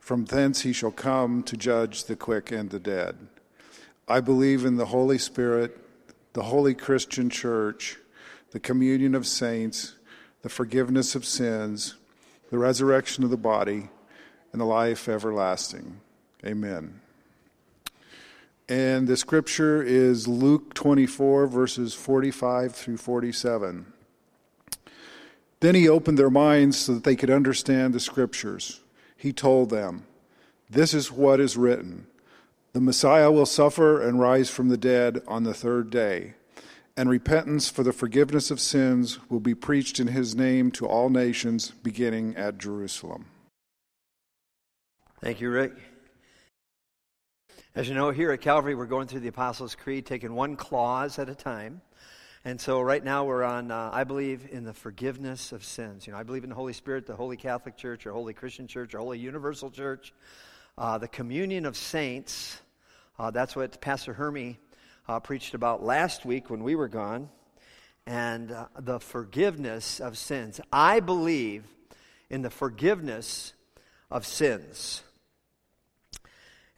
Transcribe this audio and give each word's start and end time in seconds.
From 0.00 0.24
thence 0.24 0.62
he 0.62 0.72
shall 0.72 0.90
come 0.90 1.42
to 1.44 1.56
judge 1.56 2.04
the 2.04 2.16
quick 2.16 2.50
and 2.50 2.70
the 2.70 2.80
dead. 2.80 3.16
I 4.08 4.20
believe 4.20 4.64
in 4.64 4.76
the 4.76 4.86
Holy 4.86 5.18
Spirit, 5.18 5.78
the 6.32 6.42
holy 6.42 6.74
Christian 6.74 7.30
church, 7.30 7.96
the 8.50 8.58
communion 8.58 9.14
of 9.14 9.26
saints, 9.26 9.94
the 10.42 10.48
forgiveness 10.48 11.14
of 11.14 11.24
sins, 11.24 11.94
the 12.50 12.58
resurrection 12.58 13.22
of 13.22 13.30
the 13.30 13.36
body, 13.36 13.88
and 14.52 14.60
the 14.60 14.64
life 14.64 15.08
everlasting. 15.08 16.00
Amen. 16.44 17.00
And 18.68 19.06
the 19.06 19.16
scripture 19.16 19.82
is 19.82 20.26
Luke 20.26 20.74
24, 20.74 21.46
verses 21.46 21.94
45 21.94 22.74
through 22.74 22.96
47. 22.96 23.86
Then 25.60 25.74
he 25.74 25.88
opened 25.88 26.18
their 26.18 26.30
minds 26.30 26.78
so 26.78 26.94
that 26.94 27.04
they 27.04 27.16
could 27.16 27.30
understand 27.30 27.92
the 27.92 28.00
scriptures 28.00 28.80
he 29.20 29.34
told 29.34 29.68
them, 29.68 30.06
This 30.70 30.94
is 30.94 31.12
what 31.12 31.40
is 31.40 31.54
written 31.54 32.06
The 32.72 32.80
Messiah 32.80 33.30
will 33.30 33.44
suffer 33.44 34.00
and 34.00 34.18
rise 34.18 34.48
from 34.48 34.70
the 34.70 34.78
dead 34.78 35.22
on 35.28 35.44
the 35.44 35.52
third 35.52 35.90
day, 35.90 36.32
and 36.96 37.10
repentance 37.10 37.68
for 37.68 37.82
the 37.82 37.92
forgiveness 37.92 38.50
of 38.50 38.58
sins 38.60 39.18
will 39.28 39.40
be 39.40 39.54
preached 39.54 40.00
in 40.00 40.06
his 40.06 40.34
name 40.34 40.70
to 40.72 40.86
all 40.86 41.10
nations, 41.10 41.70
beginning 41.82 42.34
at 42.36 42.56
Jerusalem. 42.56 43.26
Thank 45.20 45.42
you, 45.42 45.50
Rick. 45.50 45.72
As 47.74 47.90
you 47.90 47.94
know, 47.94 48.10
here 48.10 48.32
at 48.32 48.40
Calvary, 48.40 48.74
we're 48.74 48.86
going 48.86 49.06
through 49.06 49.20
the 49.20 49.28
Apostles' 49.28 49.74
Creed, 49.74 50.06
taking 50.06 50.34
one 50.34 50.56
clause 50.56 51.18
at 51.18 51.28
a 51.28 51.34
time. 51.34 51.82
And 52.42 52.58
so 52.58 52.80
right 52.80 53.04
now 53.04 53.24
we're 53.24 53.42
on, 53.44 53.70
uh, 53.70 53.90
I 53.92 54.04
believe 54.04 54.48
in 54.50 54.64
the 54.64 54.72
forgiveness 54.72 55.52
of 55.52 55.62
sins. 55.62 56.06
You 56.06 56.14
know, 56.14 56.18
I 56.18 56.22
believe 56.22 56.42
in 56.42 56.48
the 56.48 56.56
Holy 56.56 56.72
Spirit, 56.72 57.06
the 57.06 57.14
Holy 57.14 57.36
Catholic 57.36 57.76
Church, 57.76 58.06
or 58.06 58.12
Holy 58.12 58.32
Christian 58.32 58.66
Church, 58.66 58.94
or 58.94 58.98
Holy 59.00 59.18
Universal 59.18 59.72
Church, 59.72 60.14
uh, 60.78 60.96
the 60.96 61.06
communion 61.06 61.66
of 61.66 61.76
saints. 61.76 62.58
Uh, 63.18 63.30
that's 63.30 63.54
what 63.54 63.78
Pastor 63.82 64.14
Hermy 64.14 64.58
uh, 65.06 65.20
preached 65.20 65.52
about 65.52 65.82
last 65.82 66.24
week 66.24 66.48
when 66.48 66.62
we 66.62 66.74
were 66.76 66.88
gone. 66.88 67.28
And 68.06 68.52
uh, 68.52 68.68
the 68.78 69.00
forgiveness 69.00 70.00
of 70.00 70.16
sins. 70.16 70.62
I 70.72 71.00
believe 71.00 71.64
in 72.30 72.40
the 72.40 72.48
forgiveness 72.48 73.52
of 74.10 74.24
sins. 74.24 75.02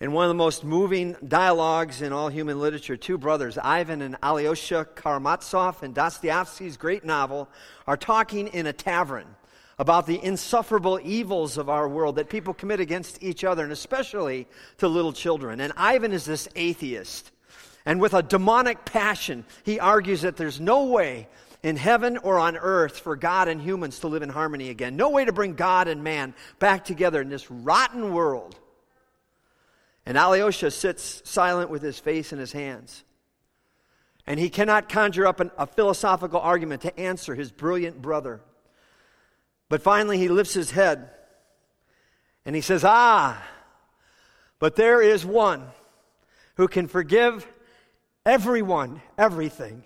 In 0.03 0.11
one 0.11 0.25
of 0.25 0.31
the 0.31 0.34
most 0.34 0.64
moving 0.64 1.14
dialogues 1.28 2.03
in 2.03 2.12
all 2.12 2.28
human 2.28 2.58
literature, 2.58 2.97
two 2.97 3.17
brothers, 3.17 3.56
Ivan 3.56 4.03
and 4.03 4.17
Alyosha 4.20 4.84
Karamazov, 4.97 5.84
in 5.84 5.92
Dostoevsky's 5.92 6.77
great 6.77 7.05
novel, 7.05 7.48
are 7.86 7.97
talking 7.97 8.48
in 8.48 8.67
a 8.67 8.72
tavern 8.72 9.36
about 9.78 10.09
the 10.09 10.19
insufferable 10.20 10.98
evils 11.05 11.56
of 11.56 11.69
our 11.69 11.89
world 11.89 12.17
that 12.17 12.28
people 12.28 12.53
commit 12.53 12.81
against 12.81 13.22
each 13.22 13.44
other, 13.44 13.62
and 13.62 13.70
especially 13.70 14.48
to 14.78 14.89
little 14.89 15.12
children. 15.12 15.61
And 15.61 15.72
Ivan 15.77 16.11
is 16.11 16.25
this 16.25 16.48
atheist. 16.56 17.31
And 17.87 18.00
with 18.00 18.12
a 18.12 18.25
demonic 18.25 18.84
passion, 18.84 19.44
he 19.62 19.78
argues 19.78 20.22
that 20.22 20.37
there's 20.37 20.61
no 20.61 20.87
way 20.87 21.28
in 21.62 21.77
heaven 21.77 22.19
or 22.19 22.41
on 22.41 22.56
earth 22.56 22.98
for 22.98 23.15
God 23.15 23.47
and 23.47 23.62
humans 23.62 24.00
to 24.00 24.09
live 24.09 24.25
in 24.25 24.31
harmony 24.31 24.71
again. 24.71 24.97
No 24.97 25.10
way 25.10 25.25
to 25.27 25.32
bring 25.32 25.54
God 25.54 25.87
and 25.87 26.03
man 26.03 26.34
back 26.59 26.84
together 26.84 27.21
in 27.21 27.28
this 27.28 27.48
rotten 27.53 28.12
world. 28.12 28.59
And 30.05 30.19
Alyosha 30.19 30.71
sits 30.71 31.23
silent 31.25 31.71
with 31.71 31.83
his 31.83 31.99
face 31.99 32.33
in 32.33 32.39
his 32.39 32.53
hands. 32.53 33.05
And 34.27 34.39
he 34.39 34.51
cannot 34.51 34.89
conjure 34.89 35.27
up 35.27 35.41
an, 35.41 35.51
a 35.59 35.67
philosophical 35.67 36.41
argument 36.41 36.83
to 36.83 36.99
answer 36.99 37.35
his 37.35 37.51
brilliant 37.51 38.01
brother. 38.01 38.41
But 39.69 39.83
finally, 39.83 40.19
he 40.19 40.29
lifts 40.29 40.55
his 40.55 40.71
head 40.71 41.11
and 42.45 42.55
he 42.55 42.63
says, 42.63 42.85
Ah, 42.85 43.43
but 44.59 44.77
there 44.77 45.01
is 45.01 45.25
one 45.25 45.65
who 46.57 46.69
can 46.69 46.89
forgive 46.89 47.47
everyone 48.25 49.01
everything 49.17 49.84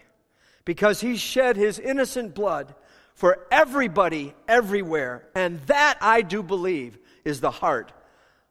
because 0.64 1.00
he 1.00 1.16
shed 1.16 1.56
his 1.56 1.78
innocent 1.78 2.34
blood 2.34 2.74
for 3.14 3.46
everybody 3.50 4.34
everywhere. 4.48 5.26
And 5.34 5.60
that, 5.66 5.98
I 6.00 6.22
do 6.22 6.42
believe, 6.42 6.98
is 7.24 7.40
the 7.40 7.50
heart 7.50 7.92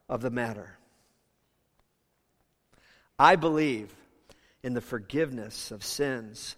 of 0.08 0.22
the 0.22 0.30
matter. 0.30 0.75
I 3.18 3.36
believe 3.36 3.94
in 4.62 4.74
the 4.74 4.80
forgiveness 4.80 5.70
of 5.70 5.84
sins. 5.84 6.56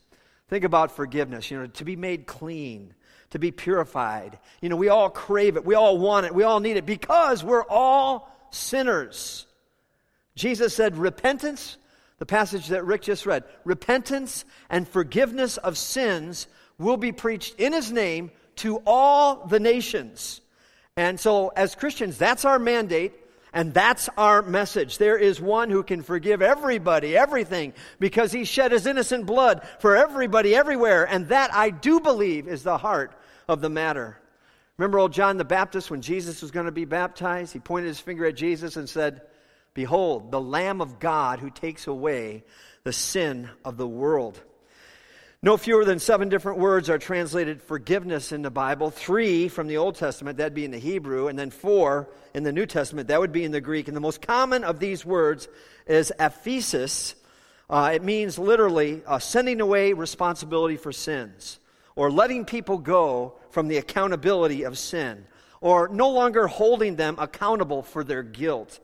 Think 0.49 0.65
about 0.65 0.93
forgiveness, 0.93 1.51
you 1.51 1.59
know, 1.59 1.67
to 1.67 1.85
be 1.85 1.97
made 1.97 2.27
clean, 2.27 2.95
to 3.31 3.39
be 3.39 3.51
purified. 3.51 4.39
You 4.61 4.69
know, 4.69 4.77
we 4.77 4.89
all 4.89 5.11
crave 5.11 5.57
it, 5.57 5.65
we 5.65 5.75
all 5.75 5.99
want 5.99 6.27
it, 6.27 6.35
we 6.35 6.43
all 6.43 6.61
need 6.61 6.77
it 6.77 6.87
because 6.87 7.45
we're 7.45 7.67
all 7.69 8.35
sinners. 8.51 9.47
Jesus 10.35 10.75
said, 10.75 10.97
repentance, 10.97 11.77
the 12.19 12.27
passage 12.27 12.69
that 12.69 12.85
Rick 12.85 13.03
just 13.03 13.27
read, 13.27 13.45
repentance 13.65 14.45
and 14.71 14.89
forgiveness 14.89 15.57
of 15.59 15.77
sins 15.77 16.47
will 16.79 16.97
be 16.97 17.13
preached 17.13 17.57
in 17.59 17.73
his 17.73 17.93
name 17.93 18.31
to 18.57 18.83
all 18.87 19.47
the 19.47 19.61
nations. 19.61 20.41
And 20.97 21.21
so, 21.21 21.49
as 21.49 21.75
Christians, 21.75 22.19
that's 22.19 22.45
our 22.45 22.59
mandate. 22.59 23.13
And 23.53 23.73
that's 23.73 24.09
our 24.17 24.43
message. 24.43 24.99
There 24.99 25.17
is 25.17 25.41
one 25.41 25.71
who 25.71 25.83
can 25.83 26.03
forgive 26.03 26.43
everybody, 26.43 27.17
everything, 27.17 27.73
because 27.99 28.33
he 28.33 28.45
shed 28.45 28.73
his 28.73 28.87
innocent 28.87 29.27
blood 29.27 29.67
for 29.81 29.97
everybody, 29.97 30.55
everywhere. 30.55 31.07
And 31.07 31.29
that, 31.29 31.55
I 31.55 31.71
do 31.71 32.01
believe, 32.01 32.47
is 32.47 32.63
the 32.63 32.79
heart 32.79 33.13
of 33.49 33.61
the 33.61 33.71
matter. 33.71 34.19
Remember 34.77 34.99
old 34.99 35.13
John 35.13 35.39
the 35.39 35.45
Baptist 35.45 35.91
when 35.91 36.03
Jesus 36.03 36.43
was 36.43 36.51
going 36.51 36.67
to 36.67 36.73
be 36.73 36.85
baptized? 36.85 37.53
He 37.53 37.59
pointed 37.59 37.89
his 37.89 38.01
finger 38.01 38.27
at 38.27 38.37
Jesus 38.37 38.77
and 38.77 38.89
said, 38.89 39.23
Behold, 39.75 40.31
the 40.31 40.41
Lamb 40.41 40.81
of 40.81 40.99
God 40.99 41.41
who 41.41 41.51
takes 41.51 41.87
away 41.87 42.45
the 42.85 42.93
sin 42.93 43.51
of 43.65 43.77
the 43.77 43.89
world. 43.89 44.41
No 45.41 45.57
fewer 45.57 45.85
than 45.85 46.01
seven 46.01 46.29
different 46.29 46.59
words 46.59 46.91
are 46.91 46.99
translated 46.99 47.63
forgiveness 47.63 48.33
in 48.33 48.43
the 48.43 48.51
Bible. 48.51 48.91
Three 48.91 49.47
from 49.47 49.69
the 49.69 49.77
Old 49.77 49.95
Testament, 49.95 50.37
that'd 50.37 50.53
be 50.53 50.65
in 50.65 50.73
the 50.73 50.79
Hebrew, 50.79 51.29
and 51.29 51.39
then 51.39 51.51
four 51.51 52.09
in 52.35 52.43
the 52.43 52.51
New 52.51 52.67
Testament, 52.67 53.07
that 53.07 53.21
would 53.21 53.31
be 53.31 53.45
in 53.45 53.53
the 53.53 53.61
Greek. 53.61 53.87
And 53.87 53.97
the 53.97 54.01
most 54.01 54.21
common 54.21 54.65
of 54.65 54.81
these 54.81 55.07
words 55.07 55.47
is 55.87 56.13
aphesis. 56.19 57.15
Uh, 57.71 57.93
it 57.95 58.03
means 58.03 58.37
literally 58.37 59.01
uh, 59.07 59.21
sending 59.21 59.61
away 59.61 59.93
responsibility 59.93 60.77
for 60.77 60.91
sins, 60.91 61.61
or 61.95 62.11
letting 62.11 62.45
people 62.45 62.79
go 62.79 63.35
from 63.51 63.69
the 63.69 63.77
accountability 63.77 64.65
of 64.65 64.77
sin, 64.77 65.25
or 65.61 65.87
no 65.87 66.11
longer 66.11 66.49
holding 66.49 66.97
them 66.97 67.15
accountable 67.17 67.85
for 67.85 68.03
their 68.03 68.25
guilt. 68.25 68.81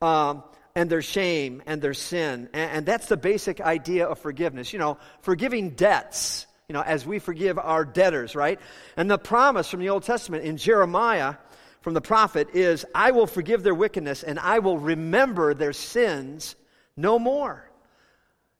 Um, 0.00 0.42
and 0.78 0.88
their 0.88 1.02
shame 1.02 1.60
and 1.66 1.82
their 1.82 1.92
sin. 1.92 2.48
And, 2.52 2.70
and 2.70 2.86
that's 2.86 3.06
the 3.06 3.16
basic 3.16 3.60
idea 3.60 4.06
of 4.06 4.20
forgiveness. 4.20 4.72
You 4.72 4.78
know, 4.78 4.98
forgiving 5.22 5.70
debts, 5.70 6.46
you 6.68 6.72
know, 6.72 6.82
as 6.82 7.04
we 7.04 7.18
forgive 7.18 7.58
our 7.58 7.84
debtors, 7.84 8.36
right? 8.36 8.60
And 8.96 9.10
the 9.10 9.18
promise 9.18 9.68
from 9.68 9.80
the 9.80 9.88
Old 9.88 10.04
Testament 10.04 10.44
in 10.44 10.56
Jeremiah 10.56 11.34
from 11.80 11.94
the 11.94 12.00
prophet 12.00 12.50
is, 12.54 12.86
I 12.94 13.10
will 13.10 13.26
forgive 13.26 13.64
their 13.64 13.74
wickedness 13.74 14.22
and 14.22 14.38
I 14.38 14.60
will 14.60 14.78
remember 14.78 15.52
their 15.52 15.72
sins 15.72 16.54
no 16.96 17.18
more. 17.18 17.68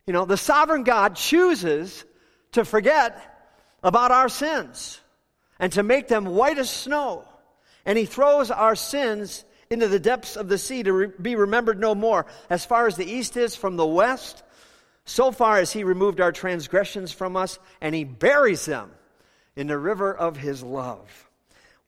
You 0.05 0.13
know, 0.13 0.25
the 0.25 0.37
sovereign 0.37 0.83
God 0.83 1.15
chooses 1.15 2.05
to 2.53 2.65
forget 2.65 3.55
about 3.81 4.11
our 4.11 4.29
sins 4.29 5.01
and 5.61 5.71
to 5.75 5.85
make 5.85 6.09
them 6.09 6.25
white 6.25 6.59
as 6.59 6.69
snow. 6.69 7.29
And 7.87 7.97
he 7.97 8.07
throws 8.07 8.51
our 8.51 8.75
sins 8.75 9.45
into 9.71 9.89
the 9.89 9.99
depths 9.99 10.37
of 10.37 10.49
the 10.49 10.59
sea 10.59 10.83
to 10.83 10.93
re- 10.93 11.13
be 11.21 11.37
remembered 11.37 11.79
no 11.79 11.95
more. 11.95 12.27
As 12.49 12.65
far 12.65 12.87
as 12.87 12.97
the 12.97 13.11
east 13.11 13.37
is 13.37 13.55
from 13.55 13.77
the 13.77 13.87
west, 13.87 14.43
so 15.05 15.31
far 15.31 15.59
as 15.59 15.73
he 15.73 15.85
removed 15.85 16.21
our 16.21 16.33
transgressions 16.33 17.13
from 17.13 17.37
us, 17.37 17.59
and 17.81 17.95
he 17.95 18.05
buries 18.05 18.65
them 18.65 18.91
in 19.57 19.67
the 19.67 19.79
river 19.79 20.15
of 20.15 20.37
his 20.37 20.63
love. 20.63 21.29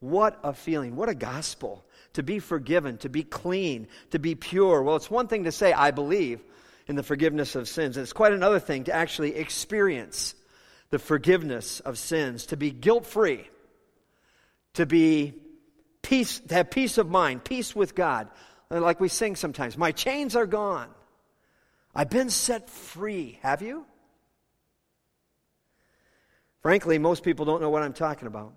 What 0.01 0.39
a 0.43 0.55
feeling, 0.55 0.97
what 0.97 1.09
a 1.09 1.15
gospel. 1.15 1.85
To 2.15 2.25
be 2.25 2.41
forgiven, 2.41 2.99
to 2.99 3.09
be 3.09 3.23
clean, 3.23 3.87
to 4.11 4.19
be 4.19 4.35
pure. 4.35 4.83
Well, 4.83 4.97
it's 4.97 5.11
one 5.11 5.29
thing 5.29 5.45
to 5.45 5.53
say, 5.53 5.73
I 5.73 5.93
believe 5.93 6.43
in 6.89 6.97
the 6.97 7.05
forgiveness 7.05 7.55
of 7.55 7.69
sins. 7.69 7.97
It's 7.97 8.13
quite 8.13 8.33
another 8.33 8.59
thing 8.59 8.85
to 8.85 8.93
actually 8.93 9.37
experience 9.37 10.35
the 10.91 10.99
forgiveness 10.99 11.79
of 11.79 11.99
sins, 11.99 12.47
to 12.47 12.57
be 12.57 12.73
guilt 12.73 13.07
free, 13.07 13.49
to 14.75 14.87
be 14.87 15.35
peace, 16.03 16.41
to 16.41 16.55
have 16.55 16.71
peace 16.71 16.99
of 16.99 17.09
mind, 17.09 17.45
peace 17.45 17.75
with 17.75 17.95
God. 17.95 18.29
Like 18.71 19.01
we 19.01 19.09
sing 19.09 19.37
sometimes, 19.37 19.77
my 19.77 19.93
chains 19.93 20.37
are 20.37 20.47
gone. 20.47 20.89
I've 21.95 22.11
been 22.11 22.31
set 22.31 22.71
free. 22.71 23.39
Have 23.43 23.63
you? 23.63 23.85
Frankly, 26.63 26.99
most 26.99 27.25
people 27.25 27.45
don't 27.45 27.61
know 27.61 27.71
what 27.71 27.83
I'm 27.83 27.93
talking 27.93 28.29
about. 28.29 28.53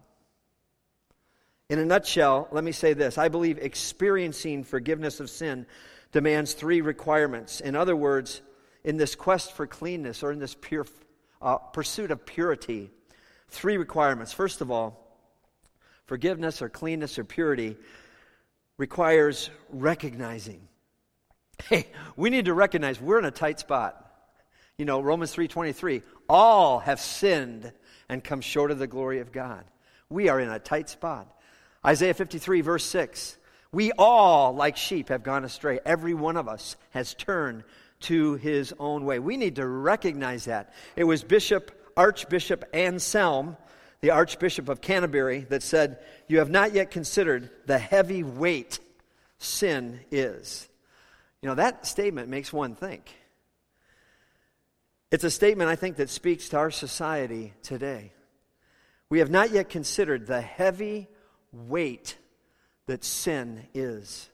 In 1.69 1.79
a 1.79 1.85
nutshell, 1.85 2.47
let 2.51 2.63
me 2.63 2.71
say 2.71 2.93
this 2.93 3.17
I 3.17 3.29
believe 3.29 3.57
experiencing 3.57 4.63
forgiveness 4.63 5.19
of 5.19 5.29
sin 5.29 5.65
demands 6.11 6.53
three 6.53 6.81
requirements. 6.81 7.61
In 7.61 7.75
other 7.75 7.95
words, 7.95 8.41
in 8.83 8.97
this 8.97 9.15
quest 9.15 9.53
for 9.53 9.65
cleanness 9.65 10.21
or 10.21 10.31
in 10.31 10.39
this 10.39 10.55
pure, 10.59 10.85
uh, 11.41 11.57
pursuit 11.57 12.11
of 12.11 12.25
purity, 12.25 12.91
three 13.47 13.77
requirements. 13.77 14.33
First 14.33 14.61
of 14.61 14.69
all, 14.69 15.02
forgiveness 16.05 16.61
or 16.61 16.69
cleanness 16.69 17.17
or 17.17 17.23
purity 17.23 17.77
requires 18.77 19.49
recognizing. 19.69 20.67
Hey, 21.69 21.87
we 22.17 22.31
need 22.31 22.45
to 22.45 22.53
recognize 22.53 22.99
we're 22.99 23.19
in 23.19 23.25
a 23.25 23.31
tight 23.31 23.59
spot. 23.59 24.03
You 24.77 24.85
know, 24.85 25.01
Romans 25.01 25.33
3:23, 25.33 26.01
all 26.27 26.79
have 26.79 26.99
sinned 26.99 27.71
and 28.09 28.23
come 28.23 28.41
short 28.41 28.71
of 28.71 28.79
the 28.79 28.87
glory 28.87 29.19
of 29.19 29.31
God. 29.31 29.63
We 30.09 30.29
are 30.29 30.39
in 30.39 30.49
a 30.49 30.59
tight 30.59 30.89
spot. 30.89 31.31
Isaiah 31.85 32.15
53 32.15 32.61
verse 32.61 32.83
6, 32.85 33.37
we 33.71 33.91
all 33.91 34.53
like 34.53 34.77
sheep 34.77 35.09
have 35.09 35.23
gone 35.23 35.45
astray. 35.45 35.79
Every 35.85 36.13
one 36.13 36.37
of 36.37 36.47
us 36.47 36.75
has 36.89 37.13
turned 37.13 37.63
to 38.01 38.35
his 38.35 38.73
own 38.79 39.05
way. 39.05 39.19
We 39.19 39.37
need 39.37 39.55
to 39.55 39.67
recognize 39.67 40.45
that. 40.45 40.73
It 40.95 41.05
was 41.05 41.23
Bishop 41.23 41.71
Archbishop 41.95 42.65
Anselm 42.73 43.57
the 44.03 44.11
Archbishop 44.11 44.67
of 44.67 44.81
Canterbury, 44.81 45.47
that 45.47 45.63
said, 45.63 45.97
You 46.27 46.39
have 46.39 46.49
not 46.49 46.73
yet 46.73 46.91
considered 46.91 47.49
the 47.67 47.77
heavy 47.77 48.21
weight 48.21 48.79
sin 49.37 50.01
is. 50.11 50.67
You 51.41 51.47
know, 51.47 51.55
that 51.55 51.87
statement 51.87 52.27
makes 52.27 52.51
one 52.51 52.75
think. 52.75 53.15
It's 55.09 55.23
a 55.23 55.31
statement, 55.31 55.69
I 55.69 55.77
think, 55.77 55.95
that 55.95 56.09
speaks 56.09 56.49
to 56.49 56.57
our 56.57 56.69
society 56.69 57.53
today. 57.63 58.11
We 59.09 59.19
have 59.19 59.31
not 59.31 59.51
yet 59.51 59.69
considered 59.69 60.27
the 60.27 60.41
heavy 60.41 61.07
weight 61.53 62.17
that 62.87 63.05
sin 63.05 63.67
is. 63.73 64.29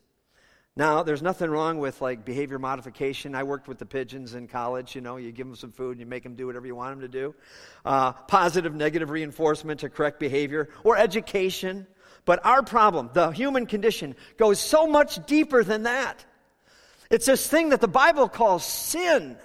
Now, 0.76 1.04
there's 1.04 1.22
nothing 1.22 1.50
wrong 1.50 1.80
with 1.80 2.02
like 2.02 2.24
behavior 2.24 2.60
modification. 2.60 3.36
I 3.36 3.44
worked 3.44 3.68
with 3.68 3.80
the 3.80 3.86
pigeons 3.86 4.34
in 4.34 4.48
college. 4.48 4.96
You 4.96 5.02
know, 5.02 5.18
you 5.18 5.32
give 5.32 5.48
them 5.48 5.56
some 5.56 5.72
food 5.72 5.92
and 5.92 6.00
you 6.00 6.06
make 6.06 6.24
them 6.24 6.36
do 6.36 6.48
whatever 6.48 6.68
you 6.68 6.76
want 6.76 7.00
them 7.00 7.12
to 7.12 7.20
do. 7.20 7.36
Uh, 7.84 8.14
positive, 8.14 8.74
negative 8.74 9.10
reinforcement 9.10 9.82
to 9.82 9.90
correct 9.90 10.20
behavior 10.20 10.70
or 10.84 10.98
education. 10.98 11.86
But 12.24 12.46
our 12.46 12.64
problem, 12.64 13.10
the 13.14 13.32
human 13.32 13.66
condition, 13.66 14.16
goes 14.38 14.60
so 14.60 14.88
much 14.88 15.26
deeper 15.26 15.64
than 15.64 15.84
that. 15.84 16.24
It's 17.10 17.26
this 17.26 17.48
thing 17.48 17.70
that 17.70 17.82
the 17.82 17.88
Bible 17.88 18.30
calls 18.30 18.64
sin. 18.64 19.36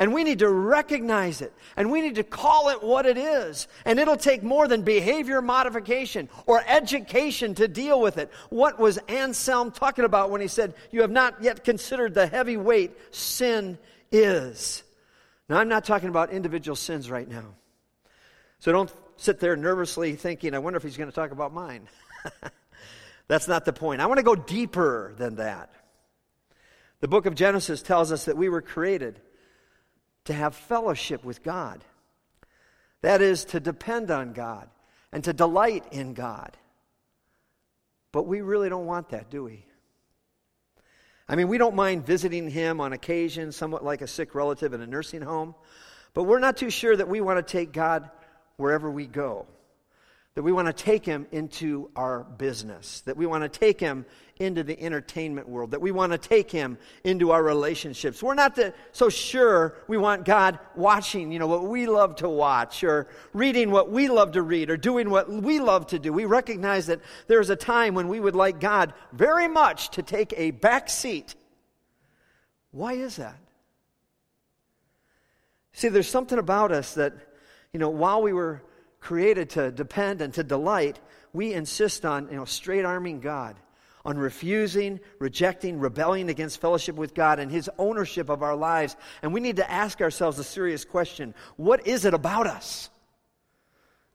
And 0.00 0.14
we 0.14 0.24
need 0.24 0.38
to 0.38 0.48
recognize 0.48 1.42
it. 1.42 1.52
And 1.76 1.90
we 1.90 2.00
need 2.00 2.14
to 2.14 2.24
call 2.24 2.70
it 2.70 2.82
what 2.82 3.04
it 3.04 3.18
is. 3.18 3.68
And 3.84 4.00
it'll 4.00 4.16
take 4.16 4.42
more 4.42 4.66
than 4.66 4.80
behavior 4.80 5.42
modification 5.42 6.30
or 6.46 6.64
education 6.66 7.54
to 7.56 7.68
deal 7.68 8.00
with 8.00 8.16
it. 8.16 8.32
What 8.48 8.78
was 8.78 8.96
Anselm 9.08 9.70
talking 9.70 10.06
about 10.06 10.30
when 10.30 10.40
he 10.40 10.48
said, 10.48 10.72
You 10.90 11.02
have 11.02 11.10
not 11.10 11.42
yet 11.42 11.64
considered 11.64 12.14
the 12.14 12.26
heavy 12.26 12.56
weight 12.56 12.96
sin 13.14 13.76
is? 14.10 14.82
Now, 15.50 15.58
I'm 15.58 15.68
not 15.68 15.84
talking 15.84 16.08
about 16.08 16.30
individual 16.30 16.76
sins 16.76 17.10
right 17.10 17.28
now. 17.28 17.54
So 18.60 18.72
don't 18.72 18.90
sit 19.18 19.38
there 19.38 19.54
nervously 19.54 20.14
thinking, 20.16 20.54
I 20.54 20.60
wonder 20.60 20.78
if 20.78 20.82
he's 20.82 20.96
going 20.96 21.10
to 21.10 21.14
talk 21.14 21.30
about 21.30 21.52
mine. 21.52 21.88
That's 23.28 23.48
not 23.48 23.66
the 23.66 23.74
point. 23.74 24.00
I 24.00 24.06
want 24.06 24.16
to 24.16 24.24
go 24.24 24.34
deeper 24.34 25.12
than 25.18 25.36
that. 25.36 25.70
The 27.00 27.08
book 27.08 27.26
of 27.26 27.34
Genesis 27.34 27.82
tells 27.82 28.12
us 28.12 28.24
that 28.24 28.38
we 28.38 28.48
were 28.48 28.62
created 28.62 29.20
to 30.24 30.32
have 30.32 30.54
fellowship 30.54 31.24
with 31.24 31.42
God. 31.42 31.84
That 33.02 33.22
is, 33.22 33.44
to 33.46 33.60
depend 33.60 34.10
on 34.10 34.32
God 34.32 34.68
and 35.12 35.24
to 35.24 35.32
delight 35.32 35.84
in 35.92 36.14
God. 36.14 36.56
But 38.12 38.26
we 38.26 38.40
really 38.40 38.68
don't 38.68 38.86
want 38.86 39.10
that, 39.10 39.30
do 39.30 39.44
we? 39.44 39.64
I 41.28 41.36
mean, 41.36 41.48
we 41.48 41.58
don't 41.58 41.76
mind 41.76 42.04
visiting 42.04 42.50
Him 42.50 42.80
on 42.80 42.92
occasion, 42.92 43.52
somewhat 43.52 43.84
like 43.84 44.02
a 44.02 44.06
sick 44.06 44.34
relative 44.34 44.74
in 44.74 44.80
a 44.80 44.86
nursing 44.86 45.22
home, 45.22 45.54
but 46.12 46.24
we're 46.24 46.40
not 46.40 46.56
too 46.56 46.70
sure 46.70 46.96
that 46.96 47.08
we 47.08 47.20
want 47.20 47.44
to 47.44 47.52
take 47.52 47.72
God 47.72 48.10
wherever 48.56 48.90
we 48.90 49.06
go 49.06 49.46
that 50.34 50.42
we 50.42 50.52
want 50.52 50.66
to 50.66 50.72
take 50.72 51.04
him 51.04 51.26
into 51.32 51.90
our 51.96 52.22
business, 52.24 53.00
that 53.02 53.16
we 53.16 53.26
want 53.26 53.42
to 53.42 53.48
take 53.48 53.80
him 53.80 54.06
into 54.40 54.62
the 54.62 54.80
entertainment 54.82 55.48
world, 55.48 55.70
that 55.70 55.80
we 55.80 55.92
want 55.92 56.12
to 56.12 56.18
take 56.18 56.50
him 56.50 56.78
into 57.04 57.30
our 57.30 57.42
relationships. 57.42 58.22
We're 58.22 58.34
not 58.34 58.56
the, 58.56 58.72
so 58.92 59.08
sure 59.08 59.76
we 59.86 59.98
want 59.98 60.24
God 60.24 60.58
watching, 60.74 61.30
you 61.30 61.38
know, 61.38 61.46
what 61.46 61.64
we 61.64 61.86
love 61.86 62.16
to 62.16 62.28
watch, 62.28 62.82
or 62.82 63.06
reading 63.34 63.70
what 63.70 63.90
we 63.90 64.08
love 64.08 64.32
to 64.32 64.42
read, 64.42 64.70
or 64.70 64.76
doing 64.76 65.10
what 65.10 65.30
we 65.30 65.60
love 65.60 65.86
to 65.88 65.98
do. 65.98 66.12
We 66.12 66.24
recognize 66.24 66.86
that 66.86 67.00
there's 67.26 67.50
a 67.50 67.56
time 67.56 67.94
when 67.94 68.08
we 68.08 68.18
would 68.18 68.34
like 68.34 68.60
God 68.60 68.94
very 69.12 69.46
much 69.46 69.90
to 69.90 70.02
take 70.02 70.32
a 70.36 70.50
back 70.50 70.88
seat. 70.88 71.34
Why 72.72 72.94
is 72.94 73.16
that? 73.16 73.38
See, 75.72 75.88
there's 75.88 76.08
something 76.08 76.38
about 76.38 76.72
us 76.72 76.94
that, 76.94 77.12
you 77.72 77.78
know, 77.78 77.90
while 77.90 78.22
we 78.22 78.32
were 78.32 78.62
created 79.00 79.50
to 79.50 79.70
depend 79.70 80.20
and 80.20 80.32
to 80.34 80.42
delight, 80.42 80.98
we 81.32 81.52
insist 81.52 82.04
on 82.04 82.28
you 82.30 82.36
know, 82.36 82.44
straight 82.44 82.84
arming 82.84 83.20
God, 83.20 83.56
on 84.04 84.18
refusing, 84.18 85.00
rejecting, 85.18 85.78
rebelling 85.78 86.30
against 86.30 86.60
fellowship 86.60 86.96
with 86.96 87.14
God 87.14 87.38
and 87.38 87.50
His 87.50 87.70
ownership 87.78 88.28
of 88.28 88.42
our 88.42 88.56
lives. 88.56 88.96
And 89.22 89.34
we 89.34 89.40
need 89.40 89.56
to 89.56 89.70
ask 89.70 90.00
ourselves 90.00 90.38
a 90.38 90.44
serious 90.44 90.84
question 90.84 91.34
what 91.56 91.86
is 91.86 92.04
it 92.04 92.14
about 92.14 92.46
us 92.46 92.90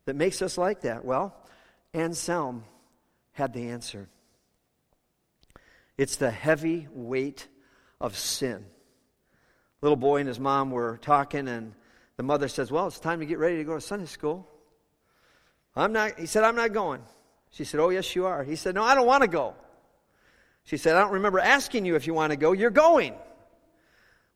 that 0.05 0.15
makes 0.15 0.41
us 0.41 0.57
like 0.57 0.81
that? 0.81 1.05
Well, 1.05 1.35
Anselm 1.93 2.63
had 3.33 3.53
the 3.53 3.69
answer 3.69 4.09
it's 5.97 6.17
the 6.17 6.31
heavy 6.31 6.87
weight 6.91 7.47
of 8.01 8.17
sin. 8.17 8.65
Little 9.81 9.95
boy 9.95 10.17
and 10.17 10.27
his 10.27 10.39
mom 10.39 10.71
were 10.71 10.97
talking, 11.01 11.47
and 11.47 11.73
the 12.17 12.23
mother 12.23 12.47
says, 12.47 12.71
Well, 12.71 12.87
it's 12.87 12.99
time 12.99 13.19
to 13.19 13.25
get 13.25 13.39
ready 13.39 13.57
to 13.57 13.63
go 13.63 13.75
to 13.75 13.81
Sunday 13.81 14.07
school. 14.07 14.47
I'm 15.75 15.93
not, 15.93 16.19
he 16.19 16.25
said, 16.25 16.43
I'm 16.43 16.55
not 16.55 16.73
going. 16.73 17.01
She 17.51 17.63
said, 17.63 17.79
Oh, 17.79 17.89
yes, 17.89 18.15
you 18.15 18.25
are. 18.25 18.43
He 18.43 18.55
said, 18.55 18.75
No, 18.75 18.83
I 18.83 18.95
don't 18.95 19.07
want 19.07 19.21
to 19.21 19.29
go. 19.29 19.55
She 20.65 20.77
said, 20.77 20.95
I 20.95 21.01
don't 21.01 21.13
remember 21.13 21.39
asking 21.39 21.85
you 21.85 21.95
if 21.95 22.07
you 22.07 22.13
want 22.13 22.31
to 22.31 22.37
go. 22.37 22.51
You're 22.51 22.71
going. 22.71 23.13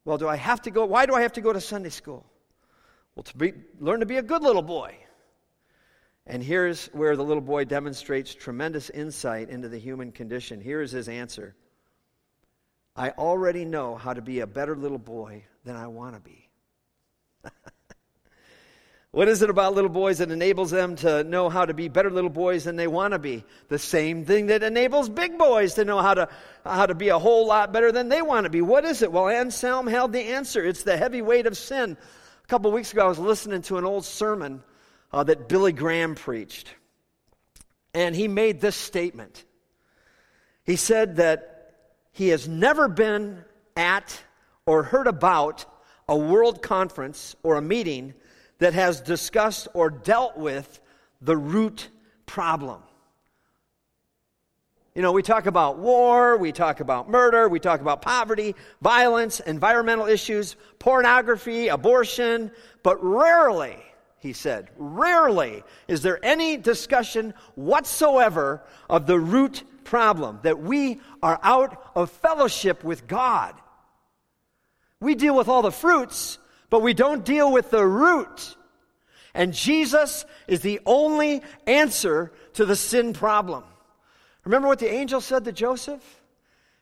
Well, 0.05 0.17
do 0.17 0.27
I 0.27 0.35
have 0.35 0.61
to 0.63 0.71
go? 0.71 0.85
Why 0.85 1.05
do 1.05 1.13
I 1.13 1.21
have 1.21 1.33
to 1.33 1.41
go 1.41 1.51
to 1.51 1.59
Sunday 1.59 1.89
school? 1.89 2.25
Well, 3.15 3.23
to 3.23 3.37
be, 3.37 3.53
learn 3.79 3.99
to 3.99 4.05
be 4.05 4.17
a 4.17 4.21
good 4.21 4.43
little 4.43 4.61
boy. 4.61 4.95
And 6.27 6.43
here's 6.43 6.85
where 6.87 7.17
the 7.17 7.23
little 7.23 7.41
boy 7.41 7.65
demonstrates 7.65 8.35
tremendous 8.35 8.91
insight 8.91 9.49
into 9.49 9.67
the 9.67 9.79
human 9.79 10.11
condition. 10.11 10.61
Here 10.61 10.81
is 10.81 10.91
his 10.91 11.09
answer 11.09 11.55
I 12.95 13.09
already 13.11 13.65
know 13.65 13.95
how 13.95 14.13
to 14.13 14.21
be 14.21 14.41
a 14.41 14.47
better 14.47 14.75
little 14.75 14.99
boy 14.99 15.45
than 15.63 15.75
I 15.75 15.87
want 15.87 16.15
to 16.15 16.21
be. 16.21 16.49
What 19.11 19.27
is 19.27 19.41
it 19.41 19.49
about 19.49 19.73
little 19.73 19.89
boys 19.89 20.19
that 20.19 20.29
enables 20.29 20.69
them 20.69 20.95
to 20.97 21.23
know 21.23 21.49
how 21.49 21.65
to 21.65 21.73
be 21.73 21.87
better 21.87 22.11
little 22.11 22.29
boys 22.29 22.65
than 22.65 22.75
they 22.75 22.87
want 22.87 23.13
to 23.13 23.19
be? 23.19 23.43
The 23.67 23.79
same 23.79 24.23
thing 24.23 24.47
that 24.47 24.61
enables 24.61 25.09
big 25.09 25.39
boys 25.39 25.73
to 25.75 25.85
know 25.85 25.99
how 25.99 26.13
to, 26.13 26.29
how 26.63 26.85
to 26.85 26.93
be 26.93 27.09
a 27.09 27.17
whole 27.17 27.47
lot 27.47 27.73
better 27.73 27.91
than 27.91 28.09
they 28.09 28.21
want 28.21 28.43
to 28.43 28.51
be. 28.51 28.61
What 28.61 28.85
is 28.85 29.01
it? 29.01 29.11
Well, 29.11 29.27
Anselm 29.27 29.87
held 29.87 30.13
the 30.13 30.19
answer. 30.19 30.63
It's 30.63 30.83
the 30.83 30.95
heavy 30.95 31.23
weight 31.23 31.47
of 31.47 31.57
sin. 31.57 31.97
A 32.43 32.47
couple 32.47 32.71
weeks 32.71 32.93
ago, 32.93 33.05
I 33.05 33.09
was 33.09 33.17
listening 33.17 33.63
to 33.63 33.79
an 33.79 33.85
old 33.85 34.05
sermon 34.05 34.61
uh, 35.11 35.23
that 35.23 35.49
Billy 35.49 35.73
Graham 35.73 36.13
preached. 36.13 36.71
And 37.95 38.15
he 38.15 38.27
made 38.27 38.61
this 38.61 38.75
statement. 38.75 39.43
He 40.65 40.75
said 40.75 41.15
that 41.15 41.73
he 42.11 42.27
has 42.27 42.47
never 42.47 42.87
been 42.87 43.43
at 43.75 44.21
or 44.67 44.83
heard 44.83 45.07
about 45.07 45.65
a 46.07 46.15
world 46.15 46.61
conference 46.61 47.35
or 47.41 47.55
a 47.55 47.61
meeting 47.61 48.13
that 48.59 48.73
has 48.73 49.01
discussed 49.01 49.67
or 49.73 49.89
dealt 49.89 50.37
with 50.37 50.79
the 51.21 51.35
root 51.35 51.89
problem. 52.25 52.81
You 54.95 55.01
know, 55.01 55.11
we 55.11 55.23
talk 55.23 55.45
about 55.45 55.77
war, 55.77 56.37
we 56.37 56.51
talk 56.51 56.79
about 56.79 57.09
murder, 57.09 57.47
we 57.47 57.59
talk 57.59 57.79
about 57.79 58.01
poverty, 58.01 58.55
violence, 58.81 59.39
environmental 59.39 60.07
issues, 60.07 60.55
pornography, 60.77 61.69
abortion, 61.69 62.51
but 62.83 63.01
rarely, 63.03 63.77
he 64.17 64.33
said, 64.33 64.69
rarely 64.77 65.63
is 65.87 66.01
there 66.01 66.23
any 66.23 66.57
discussion 66.57 67.33
whatsoever 67.55 68.61
of 68.89 69.05
the 69.05 69.19
root 69.19 69.63
problem 69.89 70.39
that 70.43 70.59
we 70.59 71.01
are 71.23 71.39
out 71.41 71.91
of 71.95 72.11
fellowship 72.11 72.83
with 72.83 73.07
God. 73.07 73.55
We 75.01 75.15
deal 75.15 75.35
with 75.35 75.47
all 75.47 75.63
the 75.63 75.71
fruits, 75.71 76.37
but 76.69 76.81
we 76.81 76.93
don't 76.93 77.25
deal 77.25 77.51
with 77.51 77.71
the 77.71 77.85
root. 77.85 78.55
And 79.33 79.53
Jesus 79.53 80.25
is 80.47 80.61
the 80.61 80.79
only 80.85 81.41
answer 81.67 82.31
to 82.53 82.65
the 82.65 82.75
sin 82.75 83.13
problem. 83.13 83.63
Remember 84.43 84.67
what 84.67 84.79
the 84.79 84.91
angel 84.91 85.21
said 85.21 85.45
to 85.45 85.51
Joseph? 85.51 86.03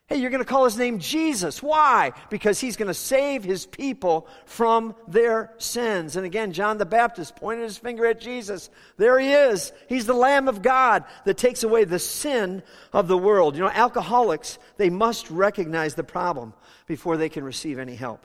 Hey, 0.08 0.16
you're 0.16 0.30
going 0.30 0.42
to 0.42 0.48
call 0.48 0.64
his 0.64 0.78
name 0.78 1.00
Jesus. 1.00 1.62
Why? 1.62 2.12
Because 2.30 2.58
he's 2.58 2.78
going 2.78 2.88
to 2.88 2.94
save 2.94 3.44
his 3.44 3.66
people 3.66 4.26
from 4.46 4.94
their 5.06 5.52
sins. 5.58 6.16
And 6.16 6.24
again, 6.24 6.54
John 6.54 6.78
the 6.78 6.86
Baptist 6.86 7.36
pointed 7.36 7.64
his 7.64 7.76
finger 7.76 8.06
at 8.06 8.18
Jesus. 8.18 8.70
There 8.96 9.18
he 9.18 9.30
is. 9.30 9.70
He's 9.86 10.06
the 10.06 10.14
Lamb 10.14 10.48
of 10.48 10.62
God 10.62 11.04
that 11.26 11.36
takes 11.36 11.62
away 11.62 11.84
the 11.84 11.98
sin 11.98 12.62
of 12.90 13.06
the 13.06 13.18
world. 13.18 13.54
You 13.54 13.64
know, 13.64 13.68
alcoholics, 13.68 14.58
they 14.78 14.88
must 14.88 15.30
recognize 15.30 15.94
the 15.94 16.04
problem 16.04 16.54
before 16.86 17.18
they 17.18 17.28
can 17.28 17.44
receive 17.44 17.78
any 17.78 17.94
help. 17.94 18.24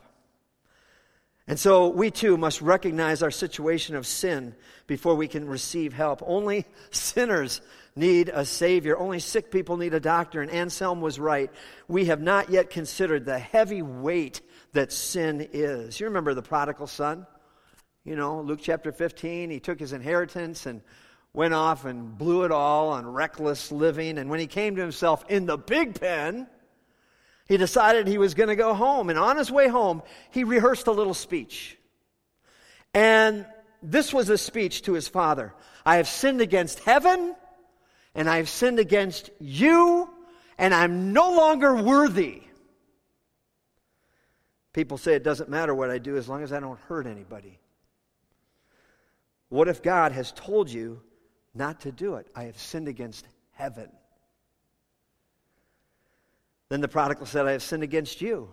And 1.46 1.58
so 1.58 1.88
we 1.88 2.10
too 2.10 2.36
must 2.38 2.62
recognize 2.62 3.22
our 3.22 3.30
situation 3.30 3.96
of 3.96 4.06
sin 4.06 4.54
before 4.86 5.14
we 5.14 5.28
can 5.28 5.46
receive 5.46 5.92
help. 5.92 6.22
Only 6.24 6.64
sinners 6.90 7.60
need 7.96 8.30
a 8.32 8.44
Savior. 8.44 8.96
Only 8.98 9.20
sick 9.20 9.50
people 9.50 9.76
need 9.76 9.94
a 9.94 10.00
doctor. 10.00 10.40
And 10.40 10.50
Anselm 10.50 11.00
was 11.00 11.18
right. 11.18 11.50
We 11.86 12.06
have 12.06 12.20
not 12.20 12.50
yet 12.50 12.70
considered 12.70 13.24
the 13.24 13.38
heavy 13.38 13.82
weight 13.82 14.40
that 14.72 14.90
sin 14.90 15.48
is. 15.52 16.00
You 16.00 16.06
remember 16.06 16.34
the 16.34 16.42
prodigal 16.42 16.86
son? 16.86 17.26
You 18.04 18.16
know, 18.16 18.40
Luke 18.40 18.60
chapter 18.62 18.92
15, 18.92 19.50
he 19.50 19.60
took 19.60 19.78
his 19.78 19.92
inheritance 19.92 20.66
and 20.66 20.82
went 21.32 21.54
off 21.54 21.84
and 21.84 22.16
blew 22.16 22.44
it 22.44 22.52
all 22.52 22.90
on 22.90 23.06
reckless 23.06 23.70
living. 23.70 24.18
And 24.18 24.30
when 24.30 24.40
he 24.40 24.46
came 24.46 24.76
to 24.76 24.82
himself 24.82 25.24
in 25.28 25.46
the 25.46 25.56
big 25.56 26.00
pen, 26.00 26.46
he 27.46 27.56
decided 27.56 28.06
he 28.06 28.18
was 28.18 28.34
going 28.34 28.48
to 28.48 28.56
go 28.56 28.74
home. 28.74 29.10
And 29.10 29.18
on 29.18 29.36
his 29.36 29.50
way 29.50 29.68
home, 29.68 30.02
he 30.30 30.44
rehearsed 30.44 30.86
a 30.86 30.92
little 30.92 31.14
speech. 31.14 31.78
And 32.92 33.46
this 33.82 34.12
was 34.12 34.28
a 34.30 34.38
speech 34.38 34.82
to 34.82 34.92
his 34.92 35.08
father 35.08 35.52
I 35.84 35.96
have 35.96 36.08
sinned 36.08 36.40
against 36.40 36.80
heaven 36.80 37.34
and 38.14 38.30
I've 38.30 38.48
sinned 38.48 38.78
against 38.78 39.30
you, 39.40 40.08
and 40.56 40.72
I'm 40.72 41.12
no 41.12 41.32
longer 41.32 41.74
worthy. 41.74 42.42
People 44.72 44.98
say 44.98 45.14
it 45.14 45.24
doesn't 45.24 45.48
matter 45.48 45.74
what 45.74 45.90
I 45.90 45.98
do 45.98 46.16
as 46.16 46.28
long 46.28 46.42
as 46.42 46.52
I 46.52 46.60
don't 46.60 46.78
hurt 46.80 47.06
anybody. 47.06 47.58
What 49.48 49.68
if 49.68 49.82
God 49.82 50.12
has 50.12 50.32
told 50.32 50.70
you 50.70 51.00
not 51.54 51.80
to 51.80 51.92
do 51.92 52.16
it? 52.16 52.26
I 52.34 52.44
have 52.44 52.58
sinned 52.58 52.88
against 52.88 53.26
heaven. 53.52 53.90
Then 56.74 56.80
the 56.80 56.88
prodigal 56.88 57.26
said, 57.26 57.46
I 57.46 57.52
have 57.52 57.62
sinned 57.62 57.84
against 57.84 58.20
you. 58.20 58.52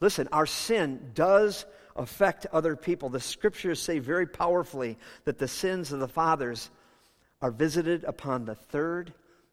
Listen, 0.00 0.30
our 0.32 0.46
sin 0.46 1.10
does 1.14 1.66
affect 1.94 2.46
other 2.54 2.74
people. 2.74 3.10
The 3.10 3.20
scriptures 3.20 3.82
say 3.82 3.98
very 3.98 4.26
powerfully 4.26 4.96
that 5.26 5.36
the 5.38 5.46
sins 5.46 5.92
of 5.92 6.00
the 6.00 6.08
fathers 6.08 6.70
are 7.42 7.50
visited 7.50 8.04
upon 8.04 8.46
the 8.46 8.54
third 8.54 9.12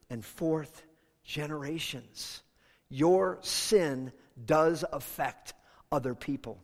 and 0.10 0.24
fourth 0.24 0.84
generations. 1.26 2.44
Your 2.90 3.40
sin 3.42 4.14
does 4.46 4.86
affect 4.94 5.54
other 5.92 6.16
people. 6.16 6.58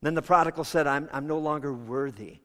Then 0.00 0.14
the 0.14 0.22
prodigal 0.22 0.62
said, 0.62 0.86
I'm, 0.86 1.08
I'm 1.12 1.26
no 1.26 1.38
longer 1.38 1.72
worthy. 1.72 2.38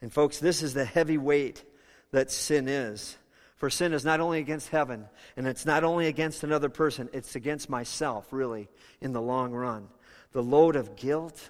And, 0.00 0.12
folks, 0.12 0.38
this 0.38 0.62
is 0.62 0.72
the 0.72 0.84
heavy 0.84 1.18
weight 1.18 1.64
that 2.12 2.30
sin 2.30 2.68
is. 2.68 3.16
For 3.62 3.70
sin 3.70 3.92
is 3.92 4.04
not 4.04 4.18
only 4.18 4.40
against 4.40 4.70
heaven, 4.70 5.06
and 5.36 5.46
it's 5.46 5.64
not 5.64 5.84
only 5.84 6.08
against 6.08 6.42
another 6.42 6.68
person, 6.68 7.08
it's 7.12 7.36
against 7.36 7.70
myself, 7.70 8.26
really, 8.32 8.68
in 9.00 9.12
the 9.12 9.22
long 9.22 9.52
run. 9.52 9.86
The 10.32 10.42
load 10.42 10.74
of 10.74 10.96
guilt, 10.96 11.48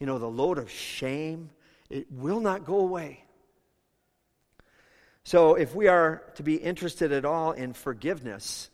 you 0.00 0.06
know, 0.08 0.18
the 0.18 0.26
load 0.26 0.58
of 0.58 0.68
shame, 0.68 1.50
it 1.88 2.10
will 2.10 2.40
not 2.40 2.64
go 2.64 2.80
away. 2.80 3.22
So, 5.22 5.54
if 5.54 5.76
we 5.76 5.86
are 5.86 6.24
to 6.34 6.42
be 6.42 6.56
interested 6.56 7.12
at 7.12 7.24
all 7.24 7.52
in 7.52 7.72
forgiveness, 7.72 8.68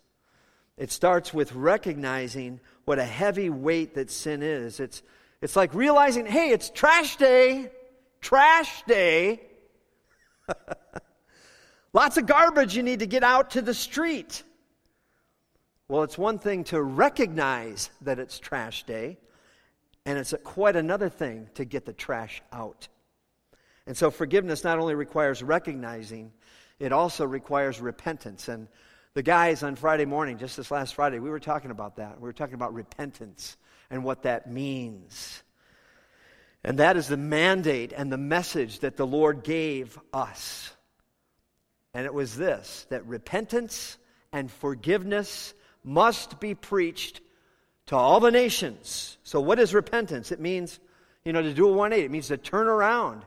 it 0.79 0.91
starts 0.91 1.35
with 1.35 1.53
recognizing 1.53 2.61
what 2.87 2.99
a 2.99 3.05
heavy 3.05 3.51
weight 3.51 3.97
that 3.97 4.11
sin 4.11 4.43
is. 4.43 4.81
It's, 4.81 5.03
it's 5.43 5.55
like 5.55 5.75
realizing, 5.75 6.25
hey, 6.25 6.49
it's 6.49 6.71
trash 6.71 7.17
day, 7.17 7.71
trash 8.23 8.85
day. 8.85 9.43
Lots 11.93 12.17
of 12.17 12.27
garbage 12.27 12.77
you 12.77 12.83
need 12.83 13.01
to 13.01 13.07
get 13.07 13.25
out 13.25 13.51
to 13.51 13.63
the 13.63 13.75
street. 13.75 14.45
Well, 15.89 16.05
it's 16.05 16.17
one 16.17 16.39
thing 16.39 16.63
to 16.65 16.81
recognize 16.81 17.91
that 18.03 18.21
it's 18.21 18.39
trash 18.39 18.85
day, 18.85 19.19
and 20.07 20.17
it's 20.19 20.33
quite 20.45 20.77
another 20.77 21.09
thing 21.09 21.49
to 21.55 21.65
get 21.65 21.85
the 21.85 21.93
trash 21.93 22.43
out. 22.53 22.87
And 23.87 23.97
so 23.97 24.11
forgiveness 24.13 24.63
not 24.63 24.79
only 24.79 24.95
requires 24.95 25.43
recognizing, 25.43 26.31
it 26.79 26.93
also 26.93 27.27
requires 27.27 27.81
repentance. 27.81 28.49
And 28.49 28.69
the 29.15 29.23
guys 29.23 29.65
on 29.65 29.75
Friday 29.75 30.05
morning, 30.05 30.39
just 30.39 30.57
this 30.57 30.71
last 30.71 30.95
Friday, 30.95 31.19
we 31.19 31.29
were 31.29 31.41
talking 31.41 31.73
about 31.73 31.97
that. 31.97 32.21
We 32.21 32.29
were 32.29 32.33
talking 32.33 32.55
about 32.55 32.73
repentance 32.73 33.57
and 33.91 34.05
what 34.05 34.23
that 34.23 34.49
means. 34.49 35.43
And 36.63 36.79
that 36.79 36.97
is 36.97 37.09
the 37.09 37.17
mandate 37.17 37.93
and 37.93 38.13
the 38.13 38.19
message 38.19 38.79
that 38.81 38.97
the 38.97 39.07
Lord 39.07 39.43
gave 39.43 39.99
us. 40.13 40.73
And 41.95 42.07
it 42.07 42.15
was 42.15 42.37
this 42.37 42.87
that 42.91 43.07
repentance 43.07 43.99
and 44.33 44.51
forgiveness 44.51 45.55
must 45.83 46.41
be 46.41 46.55
preached 46.55 47.21
to 47.87 47.97
all 47.97 48.21
the 48.21 48.31
nations. 48.31 49.19
So, 49.25 49.41
what 49.41 49.59
is 49.59 49.75
repentance? 49.75 50.31
It 50.31 50.41
means, 50.41 50.79
you 51.25 51.33
know, 51.33 51.43
to 51.43 51.53
do 51.53 51.69
a 51.69 51.73
180. 51.73 52.05
It 52.05 52.11
means 52.11 52.29
to 52.29 52.37
turn 52.37 52.69
around 52.69 53.25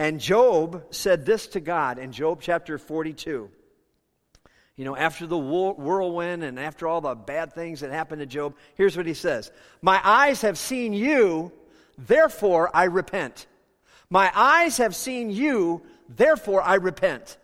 and 0.00 0.18
Job 0.18 0.82
said 0.94 1.26
this 1.26 1.48
to 1.48 1.60
God 1.60 1.98
in 1.98 2.10
Job 2.10 2.40
chapter 2.40 2.78
42. 2.78 3.50
You 4.76 4.84
know, 4.86 4.96
after 4.96 5.26
the 5.26 5.36
whirlwind 5.36 6.42
and 6.42 6.58
after 6.58 6.88
all 6.88 7.02
the 7.02 7.14
bad 7.14 7.52
things 7.52 7.80
that 7.80 7.90
happened 7.90 8.20
to 8.20 8.26
Job, 8.26 8.54
here's 8.76 8.96
what 8.96 9.04
he 9.04 9.12
says 9.12 9.52
My 9.82 10.00
eyes 10.02 10.40
have 10.40 10.56
seen 10.56 10.94
you, 10.94 11.52
therefore 11.98 12.70
I 12.72 12.84
repent. 12.84 13.46
My 14.08 14.32
eyes 14.34 14.78
have 14.78 14.96
seen 14.96 15.28
you, 15.28 15.82
therefore 16.08 16.62
I 16.62 16.76
repent. 16.76 17.36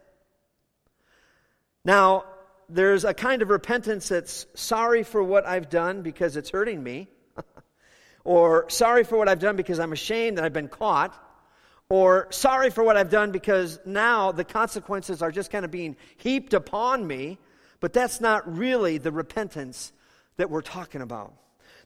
Now, 1.87 2.25
there's 2.69 3.05
a 3.05 3.15
kind 3.15 3.43
of 3.43 3.49
repentance 3.49 4.09
that's 4.09 4.47
sorry 4.55 5.05
for 5.05 5.23
what 5.23 5.47
I've 5.47 5.71
done 5.71 6.03
because 6.03 6.37
it's 6.37 6.51
hurting 6.51 6.83
me, 6.83 7.07
or 8.25 8.69
sorry 8.69 9.05
for 9.05 9.17
what 9.17 9.29
I've 9.29 9.39
done 9.39 9.55
because 9.55 9.79
I'm 9.79 9.93
ashamed 9.93 10.37
that 10.37 10.45
I've 10.45 10.53
been 10.53 10.67
caught 10.67 11.15
or 11.89 12.27
sorry 12.31 12.71
for 12.71 12.83
what 12.83 12.97
I've 12.97 13.09
done 13.09 13.31
because 13.31 13.79
now 13.87 14.33
the 14.33 14.43
consequences 14.43 15.23
are 15.23 15.31
just 15.31 15.53
kind 15.53 15.65
of 15.65 15.71
being 15.71 15.95
heaped 16.17 16.55
upon 16.55 17.07
me, 17.07 17.39
but 17.79 17.93
that's 17.93 18.21
not 18.21 18.57
really 18.57 18.99
the 18.99 19.13
repentance 19.13 19.93
that 20.39 20.51
we're 20.51 20.63
talking 20.63 21.03
about. 21.03 21.35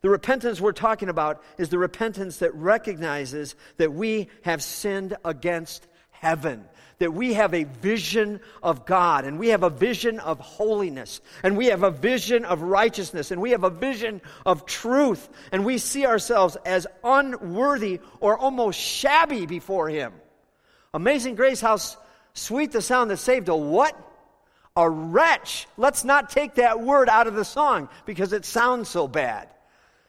The 0.00 0.08
repentance 0.08 0.62
we're 0.62 0.72
talking 0.72 1.10
about 1.10 1.42
is 1.58 1.68
the 1.68 1.76
repentance 1.76 2.38
that 2.38 2.54
recognizes 2.54 3.54
that 3.76 3.92
we 3.92 4.28
have 4.44 4.62
sinned 4.62 5.14
against 5.26 5.86
heaven, 6.08 6.64
that 7.00 7.12
we 7.12 7.32
have 7.32 7.54
a 7.54 7.64
vision 7.64 8.40
of 8.62 8.86
God, 8.86 9.24
and 9.24 9.38
we 9.38 9.48
have 9.48 9.62
a 9.62 9.70
vision 9.70 10.20
of 10.20 10.38
holiness, 10.38 11.20
and 11.42 11.56
we 11.56 11.66
have 11.66 11.82
a 11.82 11.90
vision 11.90 12.44
of 12.44 12.60
righteousness, 12.62 13.30
and 13.30 13.40
we 13.40 13.50
have 13.50 13.64
a 13.64 13.70
vision 13.70 14.20
of 14.46 14.66
truth, 14.66 15.28
and 15.50 15.64
we 15.64 15.78
see 15.78 16.06
ourselves 16.06 16.56
as 16.64 16.86
unworthy 17.02 18.00
or 18.20 18.38
almost 18.38 18.78
shabby 18.78 19.46
before 19.46 19.88
Him. 19.88 20.12
Amazing 20.92 21.36
grace, 21.36 21.60
how 21.60 21.78
sweet 22.34 22.70
the 22.70 22.82
sound 22.82 23.10
that 23.10 23.16
saved 23.16 23.48
a 23.48 23.56
what? 23.56 23.96
A 24.76 24.88
wretch. 24.88 25.66
Let's 25.78 26.04
not 26.04 26.28
take 26.28 26.56
that 26.56 26.80
word 26.80 27.08
out 27.08 27.26
of 27.26 27.34
the 27.34 27.44
song 27.44 27.88
because 28.04 28.34
it 28.34 28.44
sounds 28.44 28.90
so 28.90 29.08
bad. 29.08 29.48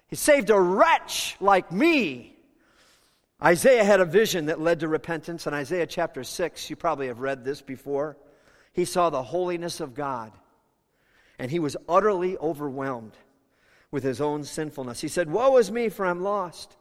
He 0.09 0.17
saved 0.17 0.49
a 0.49 0.59
wretch 0.59 1.37
like 1.39 1.71
me. 1.71 2.35
Isaiah 3.43 3.83
had 3.83 3.99
a 3.99 4.05
vision 4.05 4.45
that 4.45 4.61
led 4.61 4.81
to 4.81 4.87
repentance. 4.87 5.47
In 5.47 5.53
Isaiah 5.53 5.87
chapter 5.87 6.23
6, 6.23 6.69
you 6.69 6.75
probably 6.75 7.07
have 7.07 7.21
read 7.21 7.43
this 7.43 7.61
before. 7.61 8.17
He 8.71 8.85
saw 8.85 9.09
the 9.09 9.23
holiness 9.23 9.79
of 9.79 9.95
God, 9.95 10.31
and 11.39 11.49
he 11.49 11.59
was 11.59 11.75
utterly 11.89 12.37
overwhelmed 12.37 13.17
with 13.89 14.03
his 14.03 14.21
own 14.21 14.43
sinfulness. 14.43 15.01
He 15.01 15.07
said, 15.07 15.29
Woe 15.29 15.57
is 15.57 15.71
me, 15.71 15.89
for 15.89 16.05
I'm 16.05 16.21
lost. 16.21 16.77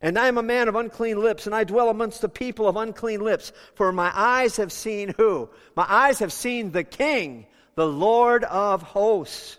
And 0.00 0.18
I 0.18 0.28
am 0.28 0.38
a 0.38 0.42
man 0.42 0.68
of 0.68 0.76
unclean 0.76 1.20
lips, 1.20 1.46
and 1.46 1.54
I 1.54 1.64
dwell 1.64 1.90
amongst 1.90 2.22
the 2.22 2.28
people 2.28 2.66
of 2.66 2.76
unclean 2.76 3.20
lips. 3.20 3.52
For 3.74 3.92
my 3.92 4.10
eyes 4.14 4.56
have 4.56 4.72
seen 4.72 5.12
who? 5.16 5.50
My 5.76 5.86
eyes 5.88 6.20
have 6.20 6.32
seen 6.32 6.70
the 6.70 6.84
King, 6.84 7.46
the 7.74 7.86
Lord 7.86 8.44
of 8.44 8.82
hosts. 8.82 9.58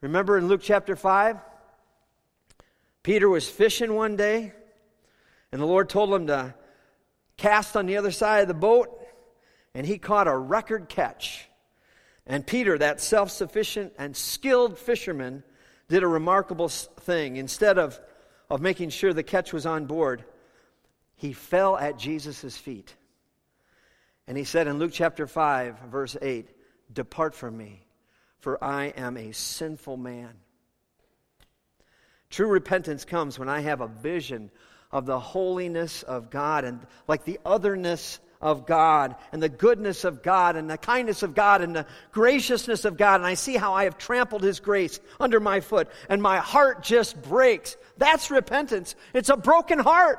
Remember 0.00 0.36
in 0.36 0.48
Luke 0.48 0.60
chapter 0.62 0.96
5? 0.96 1.38
Peter 3.02 3.28
was 3.28 3.48
fishing 3.48 3.94
one 3.94 4.16
day 4.16 4.52
and 5.52 5.60
the 5.60 5.66
Lord 5.66 5.88
told 5.88 6.12
him 6.12 6.26
to 6.28 6.54
cast 7.36 7.76
on 7.76 7.86
the 7.86 7.96
other 7.96 8.10
side 8.10 8.42
of 8.42 8.48
the 8.48 8.54
boat, 8.54 8.90
and 9.74 9.86
he 9.86 9.98
caught 9.98 10.28
a 10.28 10.36
record 10.36 10.88
catch. 10.88 11.48
And 12.26 12.46
Peter, 12.46 12.76
that 12.78 13.00
self 13.00 13.30
sufficient 13.30 13.92
and 13.98 14.16
skilled 14.16 14.78
fisherman, 14.78 15.44
did 15.88 16.02
a 16.02 16.08
remarkable 16.08 16.68
thing. 16.68 17.36
Instead 17.36 17.78
of, 17.78 17.98
of 18.50 18.60
making 18.60 18.90
sure 18.90 19.12
the 19.12 19.22
catch 19.22 19.52
was 19.52 19.66
on 19.66 19.86
board, 19.86 20.24
he 21.14 21.32
fell 21.32 21.76
at 21.76 21.98
Jesus' 21.98 22.56
feet. 22.56 22.94
And 24.26 24.36
he 24.36 24.44
said 24.44 24.66
in 24.66 24.78
Luke 24.78 24.90
chapter 24.92 25.26
5, 25.26 25.78
verse 25.88 26.16
8, 26.20 26.48
Depart 26.92 27.34
from 27.34 27.56
me, 27.56 27.86
for 28.40 28.62
I 28.62 28.86
am 28.86 29.16
a 29.16 29.32
sinful 29.32 29.96
man. 29.96 30.34
True 32.28 32.48
repentance 32.48 33.04
comes 33.04 33.38
when 33.38 33.48
I 33.48 33.60
have 33.60 33.80
a 33.80 33.86
vision 33.86 34.50
of 34.96 35.04
the 35.04 35.20
holiness 35.20 36.02
of 36.02 36.30
God 36.30 36.64
and 36.64 36.80
like 37.06 37.26
the 37.26 37.38
otherness 37.44 38.18
of 38.40 38.64
God 38.64 39.14
and 39.30 39.42
the 39.42 39.50
goodness 39.50 40.04
of 40.04 40.22
God 40.22 40.56
and 40.56 40.70
the 40.70 40.78
kindness 40.78 41.22
of 41.22 41.34
God 41.34 41.60
and 41.60 41.76
the 41.76 41.84
graciousness 42.12 42.86
of 42.86 42.96
God. 42.96 43.16
And 43.16 43.26
I 43.26 43.34
see 43.34 43.56
how 43.56 43.74
I 43.74 43.84
have 43.84 43.98
trampled 43.98 44.42
His 44.42 44.58
grace 44.58 44.98
under 45.20 45.38
my 45.38 45.60
foot 45.60 45.88
and 46.08 46.22
my 46.22 46.38
heart 46.38 46.82
just 46.82 47.20
breaks. 47.20 47.76
That's 47.98 48.30
repentance. 48.30 48.94
It's 49.12 49.28
a 49.28 49.36
broken 49.36 49.78
heart. 49.78 50.18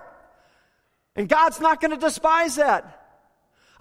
And 1.16 1.28
God's 1.28 1.60
not 1.60 1.82
going 1.82 1.92
to 1.92 1.98
despise 1.98 2.58
that. 2.58 2.94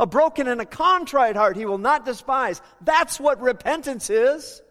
A 0.00 0.06
broken 0.06 0.48
and 0.48 0.62
a 0.62 0.66
contrite 0.66 1.36
heart 1.36 1.58
He 1.58 1.66
will 1.66 1.76
not 1.76 2.06
despise. 2.06 2.62
That's 2.80 3.20
what 3.20 3.42
repentance 3.42 4.08
is. 4.08 4.62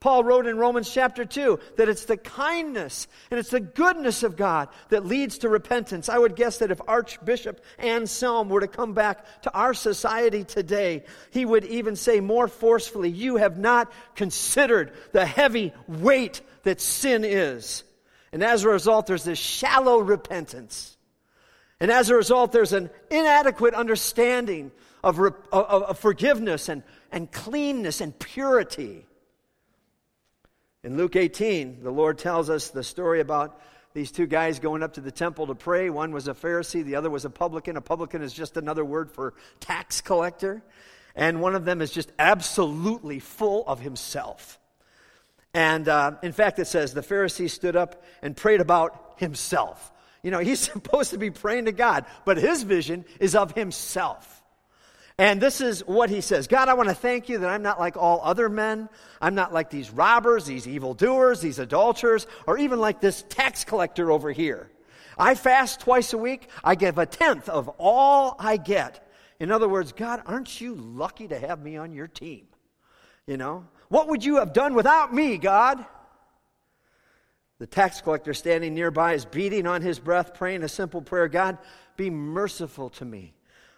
Paul 0.00 0.24
wrote 0.24 0.46
in 0.46 0.56
Romans 0.56 0.90
chapter 0.90 1.26
2 1.26 1.60
that 1.76 1.90
it's 1.90 2.06
the 2.06 2.16
kindness 2.16 3.06
and 3.30 3.38
it's 3.38 3.50
the 3.50 3.60
goodness 3.60 4.22
of 4.22 4.34
God 4.34 4.68
that 4.88 5.04
leads 5.04 5.38
to 5.38 5.50
repentance. 5.50 6.08
I 6.08 6.16
would 6.16 6.36
guess 6.36 6.58
that 6.58 6.70
if 6.70 6.80
Archbishop 6.88 7.62
Anselm 7.78 8.48
were 8.48 8.60
to 8.60 8.66
come 8.66 8.94
back 8.94 9.42
to 9.42 9.52
our 9.52 9.74
society 9.74 10.42
today, 10.42 11.04
he 11.30 11.44
would 11.44 11.66
even 11.66 11.96
say 11.96 12.20
more 12.20 12.48
forcefully, 12.48 13.10
You 13.10 13.36
have 13.36 13.58
not 13.58 13.92
considered 14.14 14.92
the 15.12 15.26
heavy 15.26 15.74
weight 15.86 16.40
that 16.62 16.80
sin 16.80 17.22
is. 17.24 17.84
And 18.32 18.42
as 18.42 18.64
a 18.64 18.70
result, 18.70 19.06
there's 19.06 19.24
this 19.24 19.38
shallow 19.38 19.98
repentance. 19.98 20.96
And 21.78 21.90
as 21.90 22.08
a 22.08 22.14
result, 22.14 22.52
there's 22.52 22.72
an 22.72 22.88
inadequate 23.10 23.74
understanding 23.74 24.72
of, 25.04 25.20
of, 25.52 25.98
forgiveness 25.98 26.68
and, 26.70 26.82
and 27.12 27.30
cleanness 27.30 28.00
and 28.00 28.18
purity. 28.18 29.06
In 30.82 30.96
Luke 30.96 31.14
18, 31.14 31.82
the 31.82 31.90
Lord 31.90 32.16
tells 32.16 32.48
us 32.48 32.70
the 32.70 32.82
story 32.82 33.20
about 33.20 33.60
these 33.92 34.10
two 34.10 34.26
guys 34.26 34.60
going 34.60 34.82
up 34.82 34.94
to 34.94 35.02
the 35.02 35.10
temple 35.10 35.48
to 35.48 35.54
pray. 35.54 35.90
One 35.90 36.10
was 36.10 36.26
a 36.26 36.32
Pharisee, 36.32 36.82
the 36.82 36.94
other 36.94 37.10
was 37.10 37.26
a 37.26 37.30
publican. 37.30 37.76
A 37.76 37.82
publican 37.82 38.22
is 38.22 38.32
just 38.32 38.56
another 38.56 38.82
word 38.82 39.10
for 39.10 39.34
tax 39.58 40.00
collector. 40.00 40.62
And 41.14 41.42
one 41.42 41.54
of 41.54 41.66
them 41.66 41.82
is 41.82 41.90
just 41.90 42.10
absolutely 42.18 43.18
full 43.18 43.66
of 43.66 43.80
himself. 43.80 44.58
And 45.52 45.86
uh, 45.86 46.12
in 46.22 46.32
fact, 46.32 46.58
it 46.58 46.66
says 46.66 46.94
the 46.94 47.02
Pharisee 47.02 47.50
stood 47.50 47.76
up 47.76 48.02
and 48.22 48.34
prayed 48.34 48.62
about 48.62 49.16
himself. 49.18 49.92
You 50.22 50.30
know, 50.30 50.38
he's 50.38 50.60
supposed 50.72 51.10
to 51.10 51.18
be 51.18 51.30
praying 51.30 51.66
to 51.66 51.72
God, 51.72 52.06
but 52.24 52.38
his 52.38 52.62
vision 52.62 53.04
is 53.18 53.34
of 53.34 53.52
himself. 53.52 54.39
And 55.20 55.38
this 55.38 55.60
is 55.60 55.86
what 55.86 56.08
he 56.08 56.22
says 56.22 56.46
God, 56.46 56.70
I 56.70 56.74
want 56.74 56.88
to 56.88 56.94
thank 56.94 57.28
you 57.28 57.36
that 57.36 57.50
I'm 57.50 57.60
not 57.60 57.78
like 57.78 57.98
all 57.98 58.22
other 58.24 58.48
men. 58.48 58.88
I'm 59.20 59.34
not 59.34 59.52
like 59.52 59.68
these 59.68 59.90
robbers, 59.90 60.46
these 60.46 60.66
evildoers, 60.66 61.42
these 61.42 61.58
adulterers, 61.58 62.26
or 62.46 62.56
even 62.56 62.80
like 62.80 63.02
this 63.02 63.22
tax 63.28 63.62
collector 63.62 64.10
over 64.10 64.32
here. 64.32 64.70
I 65.18 65.34
fast 65.34 65.80
twice 65.80 66.14
a 66.14 66.18
week. 66.18 66.48
I 66.64 66.74
give 66.74 66.96
a 66.96 67.04
tenth 67.04 67.50
of 67.50 67.68
all 67.76 68.34
I 68.38 68.56
get. 68.56 69.06
In 69.38 69.52
other 69.52 69.68
words, 69.68 69.92
God, 69.92 70.22
aren't 70.24 70.58
you 70.58 70.74
lucky 70.74 71.28
to 71.28 71.38
have 71.38 71.60
me 71.60 71.76
on 71.76 71.92
your 71.92 72.08
team? 72.08 72.46
You 73.26 73.36
know, 73.36 73.66
what 73.90 74.08
would 74.08 74.24
you 74.24 74.36
have 74.36 74.54
done 74.54 74.72
without 74.72 75.12
me, 75.12 75.36
God? 75.36 75.84
The 77.58 77.66
tax 77.66 78.00
collector 78.00 78.32
standing 78.32 78.72
nearby 78.72 79.12
is 79.12 79.26
beating 79.26 79.66
on 79.66 79.82
his 79.82 79.98
breath, 79.98 80.32
praying 80.32 80.62
a 80.62 80.68
simple 80.68 81.02
prayer 81.02 81.28
God, 81.28 81.58
be 81.98 82.08
merciful 82.08 82.88
to 82.88 83.04
me, 83.04 83.34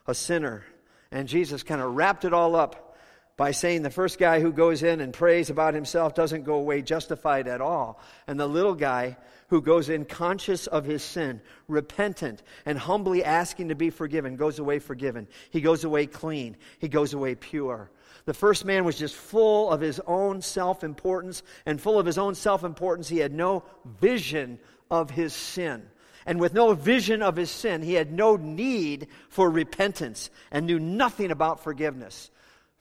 a 0.06 0.14
sinner. 0.14 0.64
And 1.12 1.28
Jesus 1.28 1.62
kind 1.62 1.80
of 1.80 1.94
wrapped 1.94 2.24
it 2.24 2.32
all 2.32 2.56
up 2.56 2.96
by 3.36 3.52
saying 3.52 3.82
the 3.82 3.90
first 3.90 4.18
guy 4.18 4.40
who 4.40 4.52
goes 4.52 4.82
in 4.82 5.00
and 5.00 5.12
prays 5.12 5.50
about 5.50 5.74
himself 5.74 6.14
doesn't 6.14 6.44
go 6.44 6.54
away 6.54 6.82
justified 6.82 7.48
at 7.48 7.60
all. 7.60 8.00
And 8.26 8.40
the 8.40 8.46
little 8.46 8.74
guy 8.74 9.16
who 9.48 9.60
goes 9.60 9.90
in 9.90 10.06
conscious 10.06 10.66
of 10.66 10.84
his 10.84 11.02
sin, 11.02 11.40
repentant, 11.68 12.42
and 12.64 12.78
humbly 12.78 13.22
asking 13.22 13.68
to 13.68 13.74
be 13.74 13.90
forgiven 13.90 14.36
goes 14.36 14.58
away 14.58 14.78
forgiven. 14.78 15.28
He 15.50 15.60
goes 15.60 15.84
away 15.84 16.06
clean. 16.06 16.56
He 16.78 16.88
goes 16.88 17.12
away 17.12 17.34
pure. 17.34 17.90
The 18.24 18.34
first 18.34 18.64
man 18.64 18.84
was 18.84 18.98
just 18.98 19.14
full 19.14 19.70
of 19.70 19.80
his 19.80 20.00
own 20.06 20.40
self 20.40 20.84
importance, 20.84 21.42
and 21.66 21.80
full 21.80 21.98
of 21.98 22.06
his 22.06 22.18
own 22.18 22.34
self 22.34 22.64
importance, 22.64 23.08
he 23.08 23.18
had 23.18 23.34
no 23.34 23.64
vision 24.00 24.58
of 24.90 25.10
his 25.10 25.34
sin. 25.34 25.82
And 26.26 26.40
with 26.40 26.54
no 26.54 26.74
vision 26.74 27.22
of 27.22 27.36
his 27.36 27.50
sin, 27.50 27.82
he 27.82 27.94
had 27.94 28.12
no 28.12 28.36
need 28.36 29.08
for 29.28 29.50
repentance 29.50 30.30
and 30.50 30.66
knew 30.66 30.78
nothing 30.78 31.30
about 31.30 31.62
forgiveness. 31.62 32.30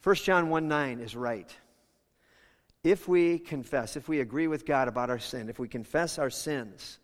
1 0.02 0.14
John 0.16 0.48
1 0.48 0.68
9 0.68 1.00
is 1.00 1.16
right. 1.16 1.50
If 2.84 3.06
we 3.06 3.38
confess, 3.38 3.96
if 3.96 4.08
we 4.08 4.20
agree 4.20 4.48
with 4.48 4.66
God 4.66 4.88
about 4.88 5.10
our 5.10 5.20
sin, 5.20 5.48
if 5.48 5.58
we 5.58 5.68
confess 5.68 6.18
our 6.18 6.30
sins, 6.30 6.98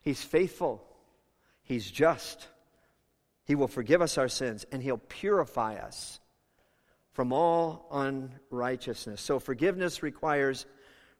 he's 0.00 0.22
faithful, 0.22 0.82
he's 1.62 1.90
just, 1.90 2.48
he 3.44 3.54
will 3.54 3.68
forgive 3.68 4.00
us 4.00 4.16
our 4.16 4.28
sins, 4.28 4.64
and 4.72 4.82
he'll 4.82 4.96
purify 4.96 5.76
us 5.76 6.20
from 7.12 7.32
all 7.32 7.86
unrighteousness. 7.92 9.20
So 9.20 9.38
forgiveness 9.38 10.02
requires 10.02 10.64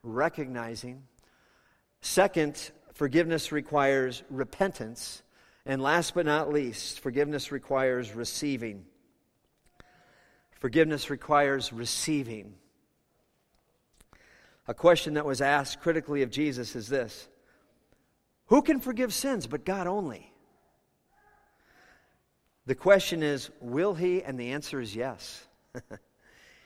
recognizing. 0.02 1.02
Second, 2.00 2.70
forgiveness 2.94 3.52
requires 3.52 4.22
repentance. 4.30 5.22
And 5.66 5.82
last 5.82 6.14
but 6.14 6.26
not 6.26 6.52
least, 6.52 7.00
forgiveness 7.00 7.52
requires 7.52 8.14
receiving. 8.14 8.84
Forgiveness 10.60 11.10
requires 11.10 11.72
receiving. 11.72 12.54
A 14.66 14.74
question 14.74 15.14
that 15.14 15.26
was 15.26 15.40
asked 15.40 15.80
critically 15.80 16.22
of 16.22 16.30
Jesus 16.30 16.74
is 16.74 16.88
this 16.88 17.28
Who 18.46 18.62
can 18.62 18.80
forgive 18.80 19.12
sins 19.12 19.46
but 19.46 19.64
God 19.64 19.86
only? 19.86 20.32
The 22.66 22.74
question 22.74 23.22
is, 23.22 23.50
will 23.60 23.94
he? 23.94 24.22
And 24.22 24.40
the 24.40 24.52
answer 24.52 24.80
is 24.80 24.96
yes. 24.96 25.46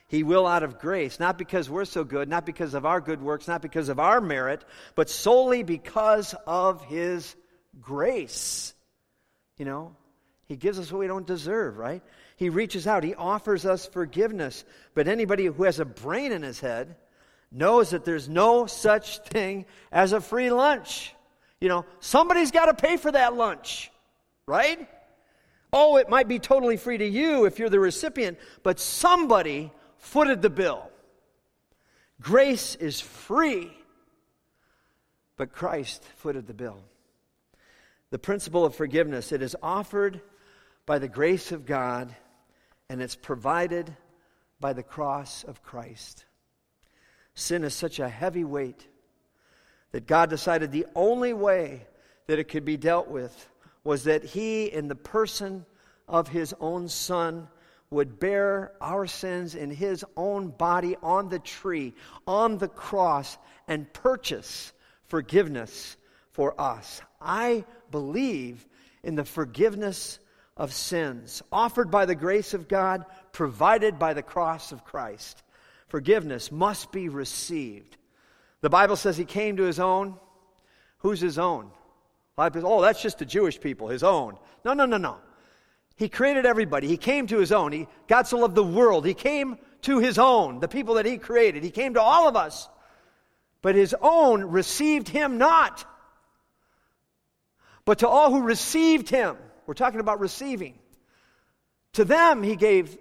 He 0.09 0.23
will 0.23 0.47
out 0.47 0.63
of 0.63 0.79
grace, 0.79 1.21
not 1.21 1.37
because 1.37 1.69
we're 1.69 1.85
so 1.85 2.03
good, 2.03 2.31
not 2.31 2.47
because 2.47 2.73
of 2.73 2.87
our 2.87 3.01
good 3.01 3.21
works, 3.21 3.47
not 3.47 3.61
because 3.61 3.91
of 3.91 4.01
our 4.01 4.23
merit, 4.23 4.65
but 4.95 5.11
solely 5.11 5.63
because 5.63 6.35
of 6.47 6.83
His 6.87 7.37
grace. 7.79 8.73
You 9.59 9.67
know, 9.67 9.97
He 10.47 10.57
gives 10.57 10.79
us 10.79 10.91
what 10.91 11.01
we 11.01 11.07
don't 11.09 11.27
deserve, 11.27 11.77
right? 11.77 12.03
He 12.37 12.49
reaches 12.49 12.87
out, 12.87 13.05
He 13.05 13.15
offers 13.15 13.67
us 13.67 13.85
forgiveness. 13.85 14.65
But 14.95 15.09
anybody 15.09 15.45
who 15.45 15.65
has 15.65 15.79
a 15.79 15.85
brain 15.85 16.33
in 16.33 16.43
his 16.43 16.59
head 16.59 16.97
knows 17.53 17.91
that 17.91 18.07
there's 18.07 18.31
no 18.31 18.65
such 18.65 19.19
thing 19.19 19.67
as 19.93 20.15
a 20.15 20.23
free 20.23 20.51
lunch. 20.51 21.15
You 21.61 21.69
know, 21.69 21.85
somebody's 22.01 22.51
got 22.51 22.67
to 22.67 22.75
pay 22.75 22.97
for 22.97 23.13
that 23.13 23.35
lunch, 23.35 23.91
right? 24.47 24.89
Oh, 25.71 25.97
it 25.97 26.09
might 26.09 26.29
be 26.29 26.39
totally 26.39 26.79
free 26.79 26.97
to 26.97 27.07
you 27.07 27.45
if 27.45 27.59
you're 27.59 27.69
the 27.69 27.81
recipient, 27.81 28.39
but 28.63 28.81
somebody 28.81 29.71
footed 29.99 30.43
the 30.43 30.51
bill. 30.51 30.91
Grace 32.21 32.75
is 32.75 33.01
free, 33.01 33.71
but 35.37 35.53
Christ 35.53 36.03
footed 36.17 36.47
the 36.47 36.55
bill. 36.55 36.83
The 38.11 38.19
principle 38.19 38.65
of 38.65 38.75
forgiveness, 38.75 39.33
it 39.33 39.43
is 39.43 39.55
offered 39.63 40.21
by 40.87 40.99
the 40.99 41.09
grace 41.09 41.53
of 41.53 41.67
God 41.67 42.15
and 42.89 43.03
it's 43.03 43.17
provided 43.17 43.95
by 44.61 44.73
the 44.73 44.83
cross 44.83 45.45
of 45.45 45.63
Christ. 45.63 46.25
Sin 47.35 47.65
is 47.65 47.75
such 47.75 47.99
a 47.99 48.09
heavy 48.09 48.45
weight 48.45 48.87
that 49.93 50.07
God 50.07 50.31
decided 50.31 50.73
the 50.73 50.87
only 50.95 51.33
way 51.33 51.87
that 52.27 52.39
it 52.39 52.49
could 52.49 52.65
be 52.65 52.77
dealt 52.77 53.09
with 53.09 53.49
was 53.85 54.05
that 54.05 54.25
He, 54.25 54.67
in 54.67 54.89
the 54.89 54.95
person 54.95 55.65
of 56.09 56.29
His 56.29 56.55
own 56.61 56.89
Son, 56.89 57.49
would 57.91 58.21
bear 58.21 58.73
our 58.81 59.07
sins 59.07 59.55
in 59.55 59.71
his 59.71 60.05
own 60.17 60.49
body 60.49 60.97
on 61.03 61.29
the 61.29 61.39
tree, 61.39 61.95
on 62.27 62.59
the 62.59 62.69
cross, 62.69 63.39
and 63.67 63.93
purchase 63.93 64.73
forgiveness 65.07 65.97
for 66.33 66.61
us. 66.61 67.01
I 67.21 67.65
believe 67.91 68.67
in 69.03 69.15
the 69.15 69.25
forgiveness 69.25 70.19
of 70.57 70.73
sins 70.73 71.43
offered 71.51 71.91
by 71.91 72.05
the 72.05 72.15
grace 72.15 72.53
of 72.53 72.69
God, 72.69 73.05
provided 73.33 73.99
by 73.99 74.13
the 74.13 74.23
cross 74.23 74.73
of 74.73 74.85
Christ. 74.85 75.43
Forgiveness 75.89 76.53
must 76.53 76.93
be 76.93 77.09
received. 77.09 77.97
The 78.61 78.69
Bible 78.69 78.97
says 78.97 79.17
he 79.17 79.25
came 79.25 79.57
to 79.57 79.63
his 79.63 79.81
own. 79.81 80.17
Who's 80.99 81.21
his 81.21 81.39
own? 81.39 81.71
Oh, 82.37 82.83
that's 82.83 83.03
just 83.03 83.19
the 83.19 83.25
Jewish 83.25 83.61
people, 83.61 83.89
his 83.89 84.03
own. 84.03 84.37
No, 84.65 84.75
no, 84.75 84.85
no, 84.85 84.97
no. 84.97 85.17
He 85.99 86.09
created 86.09 86.47
everybody. 86.47 86.87
He 86.87 86.97
came 86.97 87.27
to 87.27 87.39
his 87.39 87.51
own. 87.51 87.73
He, 87.73 87.89
God 88.07 88.27
so 88.27 88.39
loved 88.39 88.55
the 88.55 88.63
world. 88.63 89.05
He 89.05 89.15
came 89.15 89.59
to 89.83 89.99
his 89.99 90.19
own, 90.19 90.61
the 90.61 90.69
people 90.69 90.95
that 90.95 91.07
he 91.07 91.19
created. 91.19 91.65
He 91.65 91.71
came 91.71 91.95
to 91.95 92.01
all 92.01 92.29
of 92.29 92.37
us. 92.37 92.69
But 93.63 93.75
his 93.75 93.95
own 94.01 94.45
received 94.45 95.09
him 95.09 95.39
not. 95.39 95.85
But 97.85 97.99
to 97.99 98.09
all 98.09 98.31
who 98.31 98.43
received 98.43 99.09
him, 99.09 99.37
we're 99.67 99.75
talking 99.75 99.99
about 99.99 100.21
receiving. 100.21 100.79
To 101.95 102.05
them, 102.05 102.45
he 102.45 102.55
gave, 102.55 102.97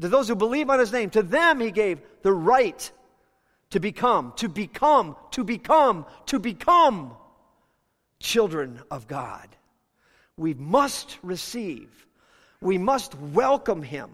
to 0.00 0.08
those 0.08 0.26
who 0.26 0.34
believe 0.34 0.70
on 0.70 0.80
his 0.80 0.92
name, 0.92 1.10
to 1.10 1.22
them, 1.22 1.60
he 1.60 1.70
gave 1.70 2.00
the 2.22 2.32
right 2.32 2.90
to 3.70 3.78
become, 3.78 4.32
to 4.36 4.48
become, 4.48 5.14
to 5.30 5.44
become, 5.44 6.04
to 6.26 6.40
become 6.40 7.12
children 8.18 8.80
of 8.90 9.06
God. 9.06 9.48
We 10.36 10.54
must 10.54 11.18
receive, 11.22 11.88
we 12.60 12.78
must 12.78 13.14
welcome 13.14 13.82
him. 13.82 14.10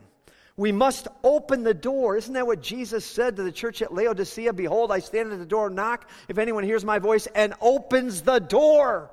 We 0.56 0.72
must 0.72 1.09
open 1.22 1.64
the 1.64 1.74
door. 1.74 2.16
Isn't 2.16 2.35
that 2.35 2.46
what 2.46 2.62
Jesus 2.62 3.04
said 3.04 3.37
to 3.37 3.42
the 3.42 3.52
church 3.52 3.82
at 3.82 3.92
Laodicea? 3.92 4.52
Behold, 4.54 4.90
I 4.90 5.00
stand 5.00 5.32
at 5.32 5.38
the 5.38 5.44
door 5.44 5.66
and 5.66 5.76
knock. 5.76 6.09
If 6.28 6.38
anyone 6.38 6.64
hears 6.64 6.85
my 6.85 6.98
voice 6.98 7.26
and 7.35 7.52
opens 7.61 8.22
the 8.22 8.38
door, 8.38 9.11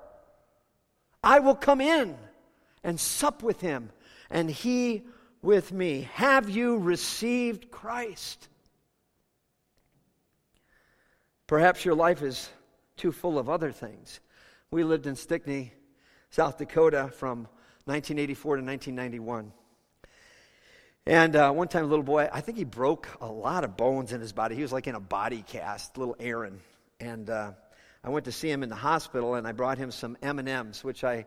I 1.22 1.40
will 1.40 1.56
come 1.56 1.82
in 1.82 2.16
and 2.84 3.00
sup 3.00 3.44
with 3.44 3.60
him, 3.62 3.92
and 4.30 4.50
he 4.50 5.04
with 5.42 5.72
me. 5.72 6.08
Have 6.14 6.50
you 6.50 6.78
received 6.78 7.72
Christ? 7.72 8.48
Perhaps 11.48 11.84
your 11.84 11.96
life 11.96 12.22
is 12.22 12.50
too 12.96 13.12
full 13.12 13.38
of 13.38 13.50
other 13.50 13.72
things. 13.72 14.20
We 14.72 14.84
lived 14.84 15.08
in 15.08 15.16
Stickney, 15.16 15.74
South 16.30 16.58
Dakota 16.58 17.10
from 17.16 17.48
1984 17.86 18.58
to 18.58 18.64
1991. 18.64 19.52
And 21.06 21.36
uh, 21.36 21.52
one 21.52 21.68
time, 21.68 21.84
a 21.84 21.88
little 21.88 22.04
boy, 22.04 22.30
I 22.32 22.40
think 22.40 22.58
he 22.58 22.64
broke 22.64 23.10
a 23.20 23.28
lot 23.28 23.66
of 23.66 23.76
bones 23.76 24.14
in 24.14 24.22
his 24.22 24.32
body. 24.32 24.56
He 24.56 24.62
was 24.62 24.72
like 24.72 24.88
in 24.88 24.96
a 24.96 25.02
body 25.02 25.44
cast, 25.46 25.98
little 25.98 26.16
Aaron. 26.18 26.62
And 27.02 27.30
uh, 27.30 27.52
I 28.02 28.10
went 28.10 28.26
to 28.26 28.32
see 28.32 28.50
him 28.50 28.64
in 28.64 28.70
the 28.70 28.76
hospital, 28.76 29.36
and 29.36 29.46
I 29.46 29.52
brought 29.52 29.78
him 29.78 29.92
some 29.92 30.16
M 30.22 30.40
and 30.40 30.48
M's, 30.48 30.82
which 30.82 31.04
I 31.04 31.26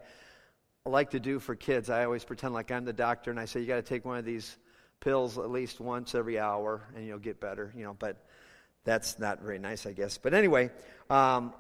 like 0.86 1.10
to 1.10 1.20
do 1.20 1.38
for 1.38 1.54
kids. 1.54 1.90
I 1.90 2.04
always 2.04 2.24
pretend 2.24 2.54
like 2.54 2.70
I'm 2.70 2.86
the 2.86 2.94
doctor, 2.94 3.30
and 3.30 3.38
I 3.38 3.44
say 3.44 3.60
you 3.60 3.66
got 3.66 3.76
to 3.76 3.82
take 3.82 4.06
one 4.06 4.16
of 4.16 4.24
these 4.24 4.56
pills 5.00 5.36
at 5.36 5.50
least 5.50 5.78
once 5.78 6.14
every 6.14 6.38
hour, 6.38 6.82
and 6.94 7.06
you'll 7.06 7.18
get 7.18 7.38
better. 7.38 7.70
You 7.76 7.84
know, 7.84 7.94
but 7.98 8.16
that's 8.84 9.18
not 9.18 9.42
very 9.42 9.58
nice, 9.58 9.84
I 9.84 9.92
guess. 9.92 10.16
But 10.16 10.32
anyway, 10.32 10.70
um, 11.10 11.52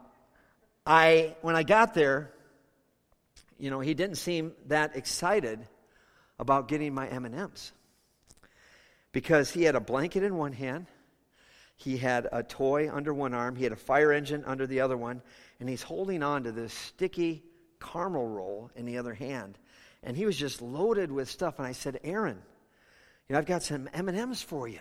I 0.86 1.36
when 1.42 1.54
I 1.54 1.64
got 1.64 1.92
there, 1.92 2.30
you 3.58 3.70
know, 3.70 3.80
he 3.80 3.94
didn't 3.94 4.16
seem 4.16 4.52
that 4.66 4.96
excited 4.96 5.66
about 6.38 6.68
getting 6.68 6.94
my 6.94 7.08
M 7.08 7.24
and 7.24 7.34
M's 7.34 7.72
because 9.12 9.50
he 9.50 9.62
had 9.62 9.74
a 9.74 9.80
blanket 9.80 10.22
in 10.22 10.36
one 10.36 10.52
hand, 10.52 10.86
he 11.76 11.96
had 11.96 12.28
a 12.32 12.42
toy 12.42 12.90
under 12.90 13.12
one 13.14 13.34
arm, 13.34 13.56
he 13.56 13.64
had 13.64 13.72
a 13.72 13.76
fire 13.76 14.12
engine 14.12 14.44
under 14.46 14.66
the 14.66 14.80
other 14.80 14.96
one, 14.96 15.22
and 15.60 15.68
he's 15.68 15.82
holding 15.82 16.22
on 16.22 16.44
to 16.44 16.52
this 16.52 16.72
sticky 16.72 17.42
caramel 17.80 18.28
roll 18.28 18.70
in 18.76 18.86
the 18.86 18.98
other 18.98 19.14
hand. 19.14 19.58
And 20.02 20.16
he 20.16 20.26
was 20.26 20.36
just 20.36 20.62
loaded 20.62 21.10
with 21.10 21.30
stuff. 21.30 21.58
And 21.58 21.66
I 21.66 21.72
said, 21.72 22.00
Aaron, 22.04 22.38
you 23.28 23.32
know, 23.32 23.38
I've 23.38 23.46
got 23.46 23.62
some 23.62 23.88
M&Ms 23.92 24.42
for 24.42 24.68
you. 24.68 24.80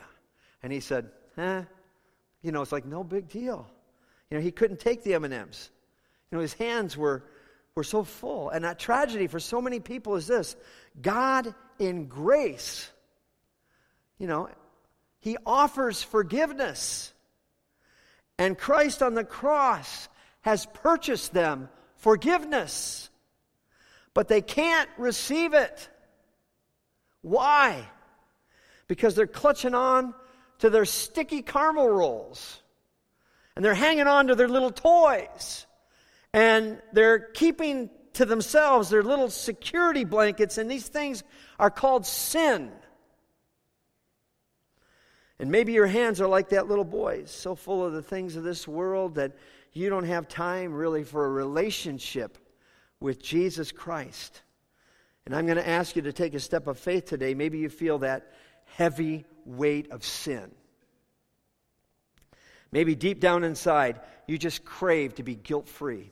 And 0.62 0.72
he 0.72 0.80
said, 0.80 1.10
huh? 1.36 1.64
You 2.42 2.52
know, 2.52 2.62
it's 2.62 2.72
like 2.72 2.86
no 2.86 3.04
big 3.04 3.28
deal. 3.30 3.68
You 4.30 4.38
know, 4.38 4.44
he 4.44 4.52
couldn't 4.52 4.80
take 4.80 5.04
the 5.04 5.16
M&Ms. 5.16 5.70
You 6.32 6.38
know, 6.38 6.42
his 6.42 6.54
hands 6.54 6.96
were, 6.96 7.24
were 7.76 7.84
so 7.84 8.04
full. 8.04 8.50
And 8.50 8.64
that 8.64 8.80
tragedy 8.80 9.28
for 9.28 9.40
so 9.40 9.62
many 9.62 9.80
people 9.80 10.16
is 10.16 10.28
this 10.28 10.56
God 11.02 11.54
in 11.80 12.08
grace 12.08 12.90
you 14.18 14.28
know, 14.28 14.50
he 15.20 15.38
offers 15.46 16.02
forgiveness. 16.02 17.14
And 18.38 18.58
Christ 18.58 19.02
on 19.02 19.14
the 19.14 19.24
cross 19.24 20.10
has 20.42 20.66
purchased 20.66 21.34
them 21.34 21.70
forgiveness. 21.98 23.10
But 24.14 24.28
they 24.28 24.42
can't 24.42 24.90
receive 24.98 25.54
it. 25.54 25.90
Why? 27.22 27.88
Because 28.88 29.16
they're 29.16 29.28
clutching 29.28 29.74
on 29.74 30.14
to 30.60 30.70
their 30.70 30.86
sticky 30.86 31.42
caramel 31.42 31.90
rolls. 31.90 32.62
And 33.56 33.64
they're 33.64 33.74
hanging 33.74 34.08
on 34.08 34.28
to 34.28 34.36
their 34.36 34.50
little 34.50 34.72
toys. 34.72 35.65
And 36.36 36.82
they're 36.92 37.20
keeping 37.20 37.90
to 38.16 38.26
themselves 38.26 38.90
their 38.90 39.04
little 39.04 39.30
security 39.30 40.04
blankets. 40.04 40.58
And 40.58 40.70
these 40.70 40.86
things 40.86 41.24
are 41.58 41.72
called 41.72 42.06
sin. 42.06 42.74
And 45.40 45.50
maybe 45.50 45.72
your 45.72 45.86
hands 45.86 46.20
are 46.20 46.28
like 46.28 46.50
that 46.50 46.68
little 46.68 46.84
boy's, 46.84 47.32
so 47.32 47.56
full 47.56 47.86
of 47.86 47.94
the 47.94 48.02
things 48.02 48.36
of 48.36 48.44
this 48.44 48.68
world 48.68 49.16
that 49.16 49.32
you 49.72 49.90
don't 49.90 50.04
have 50.04 50.28
time 50.28 50.74
really 50.74 51.06
for 51.06 51.26
a 51.26 51.30
relationship 51.30 52.38
with 53.00 53.24
Jesus 53.24 53.72
Christ. 53.72 54.42
And 55.26 55.34
I'm 55.34 55.46
going 55.46 55.58
to 55.58 55.68
ask 55.68 55.96
you 55.96 56.02
to 56.02 56.12
take 56.12 56.34
a 56.34 56.40
step 56.42 56.68
of 56.68 56.78
faith 56.78 57.06
today. 57.06 57.34
Maybe 57.34 57.60
you 57.60 57.70
feel 57.70 58.00
that 58.00 58.34
heavy 58.66 59.24
weight 59.46 59.90
of 59.90 60.04
sin. 60.04 60.52
Maybe 62.74 62.94
deep 62.94 63.22
down 63.22 63.46
inside, 63.46 64.02
you 64.28 64.38
just 64.38 64.66
crave 64.66 65.16
to 65.16 65.24
be 65.24 65.36
guilt 65.36 65.70
free, 65.70 66.12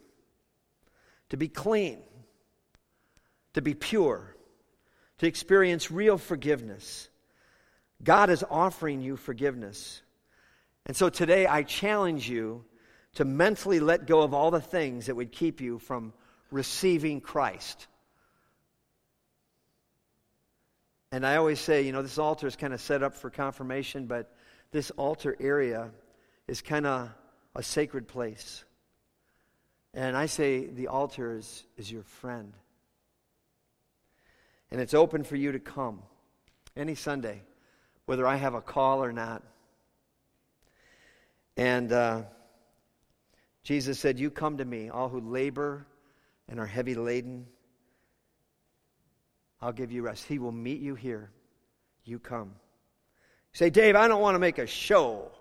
to 1.34 1.38
be 1.38 1.48
clean, 1.48 1.98
to 3.56 3.62
be 3.64 3.74
pure, 3.74 4.36
to 5.18 5.26
experience 5.26 5.90
real 5.90 6.20
forgiveness 6.20 7.10
God 8.04 8.30
is 8.30 8.44
offering 8.50 9.02
you 9.02 9.16
forgiveness. 9.16 10.02
And 10.86 10.96
so 10.96 11.10
today 11.10 11.48
I 11.48 11.64
challenge 11.64 12.30
you 12.30 12.66
to 13.16 13.26
mentally 13.26 13.80
let 13.80 14.08
go 14.08 14.22
of 14.22 14.34
all 14.34 14.52
the 14.52 14.62
things 14.62 15.06
that 15.06 15.16
would 15.16 15.32
keep 15.32 15.62
you 15.62 15.80
from 15.80 16.14
receiving 16.52 17.22
Christ. 17.22 17.88
And 21.12 21.26
I 21.26 21.38
always 21.38 21.60
say, 21.60 21.84
you 21.84 21.92
know, 21.92 22.02
this 22.02 22.18
altar 22.18 22.48
is 22.48 22.56
kind 22.56 22.74
of 22.74 22.82
set 22.82 23.04
up 23.04 23.14
for 23.14 23.30
confirmation, 23.30 24.08
but 24.08 24.36
this 24.72 24.92
altar 24.92 25.36
area 25.40 25.92
is 26.48 26.62
kind 26.62 26.86
of 26.86 27.10
a 27.56 27.64
sacred 27.64 28.08
place. 28.08 28.66
And 29.94 30.18
I 30.18 30.26
say 30.26 30.66
the 30.66 30.88
altar 30.88 31.38
is, 31.38 31.64
is 31.78 31.92
your 31.92 32.04
friend. 32.04 32.54
And 34.72 34.82
it's 34.82 34.94
open 34.94 35.24
for 35.24 35.36
you 35.36 35.52
to 35.52 35.60
come 35.60 36.02
any 36.76 36.96
Sunday 36.96 37.44
whether 38.06 38.28
I 38.28 38.36
have 38.36 38.54
a 38.54 38.62
call 38.62 39.04
or 39.04 39.12
not. 39.12 39.44
And 41.56 41.92
uh, 41.92 42.24
Jesus 43.64 44.00
said, 44.00 44.20
You 44.20 44.30
come 44.30 44.58
to 44.58 44.66
me, 44.66 44.90
all 44.90 45.10
who 45.10 45.22
labor 45.22 45.86
and 46.50 46.60
are 46.60 46.66
heavy 46.66 46.96
laden. 46.96 47.46
I'll 49.62 49.72
give 49.72 49.92
you 49.92 50.02
rest. 50.02 50.26
He 50.26 50.40
will 50.40 50.52
meet 50.52 50.82
you 50.82 50.96
here. 50.96 51.30
You 52.04 52.20
come. 52.20 52.50
You 53.54 53.58
say, 53.58 53.70
Dave, 53.70 53.96
I 53.96 54.08
don't 54.10 54.22
want 54.22 54.36
to 54.36 54.40
make 54.40 54.58
a 54.58 54.68
show. 54.68 55.32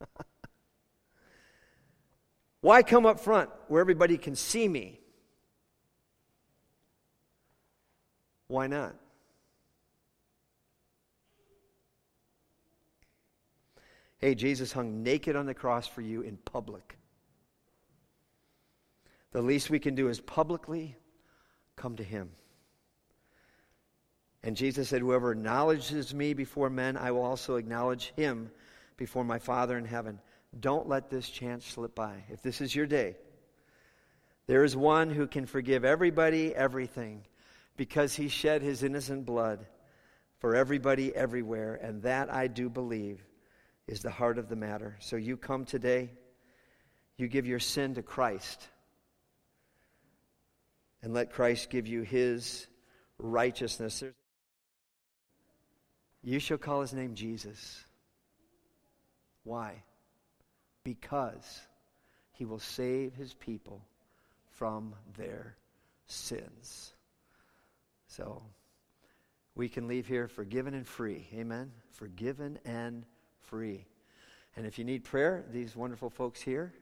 Why 2.60 2.82
come 2.82 3.06
up 3.06 3.20
front 3.20 3.50
where 3.68 3.80
everybody 3.80 4.18
can 4.18 4.34
see 4.34 4.68
me? 4.68 5.00
Why 8.48 8.66
not? 8.66 8.94
Hey, 14.18 14.34
Jesus 14.34 14.72
hung 14.72 15.02
naked 15.02 15.36
on 15.36 15.46
the 15.46 15.54
cross 15.54 15.86
for 15.86 16.02
you 16.02 16.20
in 16.20 16.36
public. 16.36 16.98
The 19.32 19.40
least 19.40 19.70
we 19.70 19.78
can 19.78 19.94
do 19.94 20.08
is 20.08 20.20
publicly 20.20 20.96
come 21.76 21.96
to 21.96 22.04
him. 22.04 22.30
And 24.42 24.56
Jesus 24.56 24.88
said, 24.88 25.00
Whoever 25.00 25.32
acknowledges 25.32 26.14
me 26.14 26.34
before 26.34 26.68
men, 26.68 26.96
I 26.96 27.12
will 27.12 27.22
also 27.22 27.56
acknowledge 27.56 28.12
him 28.16 28.50
before 28.96 29.24
my 29.24 29.38
Father 29.38 29.78
in 29.78 29.84
heaven. 29.84 30.18
Don't 30.58 30.88
let 30.88 31.10
this 31.10 31.28
chance 31.28 31.64
slip 31.64 31.94
by. 31.94 32.24
If 32.28 32.42
this 32.42 32.60
is 32.60 32.74
your 32.74 32.86
day, 32.86 33.16
there 34.46 34.64
is 34.64 34.76
one 34.76 35.10
who 35.10 35.26
can 35.26 35.46
forgive 35.46 35.84
everybody 35.84 36.54
everything 36.54 37.24
because 37.76 38.14
he 38.14 38.28
shed 38.28 38.62
his 38.62 38.82
innocent 38.82 39.24
blood 39.24 39.64
for 40.38 40.56
everybody 40.56 41.14
everywhere. 41.14 41.78
And 41.80 42.02
that 42.02 42.32
I 42.32 42.48
do 42.48 42.68
believe 42.68 43.24
is 43.86 44.02
the 44.02 44.10
heart 44.10 44.38
of 44.38 44.48
the 44.48 44.56
matter. 44.56 44.96
So 44.98 45.16
you 45.16 45.36
come 45.36 45.64
today, 45.64 46.10
you 47.16 47.28
give 47.28 47.46
your 47.46 47.60
sin 47.60 47.94
to 47.94 48.02
Christ, 48.02 48.68
and 51.02 51.14
let 51.14 51.32
Christ 51.32 51.70
give 51.70 51.86
you 51.86 52.02
his 52.02 52.66
righteousness. 53.18 54.02
You 56.22 56.38
shall 56.38 56.58
call 56.58 56.80
his 56.80 56.92
name 56.92 57.14
Jesus. 57.14 57.84
Why? 59.44 59.82
Because 60.84 61.60
he 62.32 62.44
will 62.44 62.58
save 62.58 63.14
his 63.14 63.34
people 63.34 63.82
from 64.50 64.94
their 65.16 65.56
sins. 66.06 66.94
So 68.08 68.42
we 69.54 69.68
can 69.68 69.88
leave 69.88 70.06
here 70.06 70.26
forgiven 70.26 70.74
and 70.74 70.86
free. 70.86 71.28
Amen? 71.34 71.70
Forgiven 71.92 72.58
and 72.64 73.04
free. 73.40 73.86
And 74.56 74.66
if 74.66 74.78
you 74.78 74.84
need 74.84 75.04
prayer, 75.04 75.44
these 75.52 75.76
wonderful 75.76 76.10
folks 76.10 76.40
here 76.40 76.72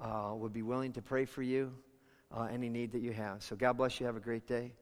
uh, 0.00 0.32
would 0.34 0.52
be 0.52 0.62
willing 0.62 0.92
to 0.92 1.02
pray 1.02 1.24
for 1.24 1.42
you, 1.42 1.72
uh, 2.34 2.48
any 2.50 2.68
need 2.68 2.92
that 2.92 3.02
you 3.02 3.12
have. 3.12 3.42
So 3.42 3.56
God 3.56 3.74
bless 3.76 4.00
you. 4.00 4.06
Have 4.06 4.16
a 4.16 4.20
great 4.20 4.46
day. 4.46 4.72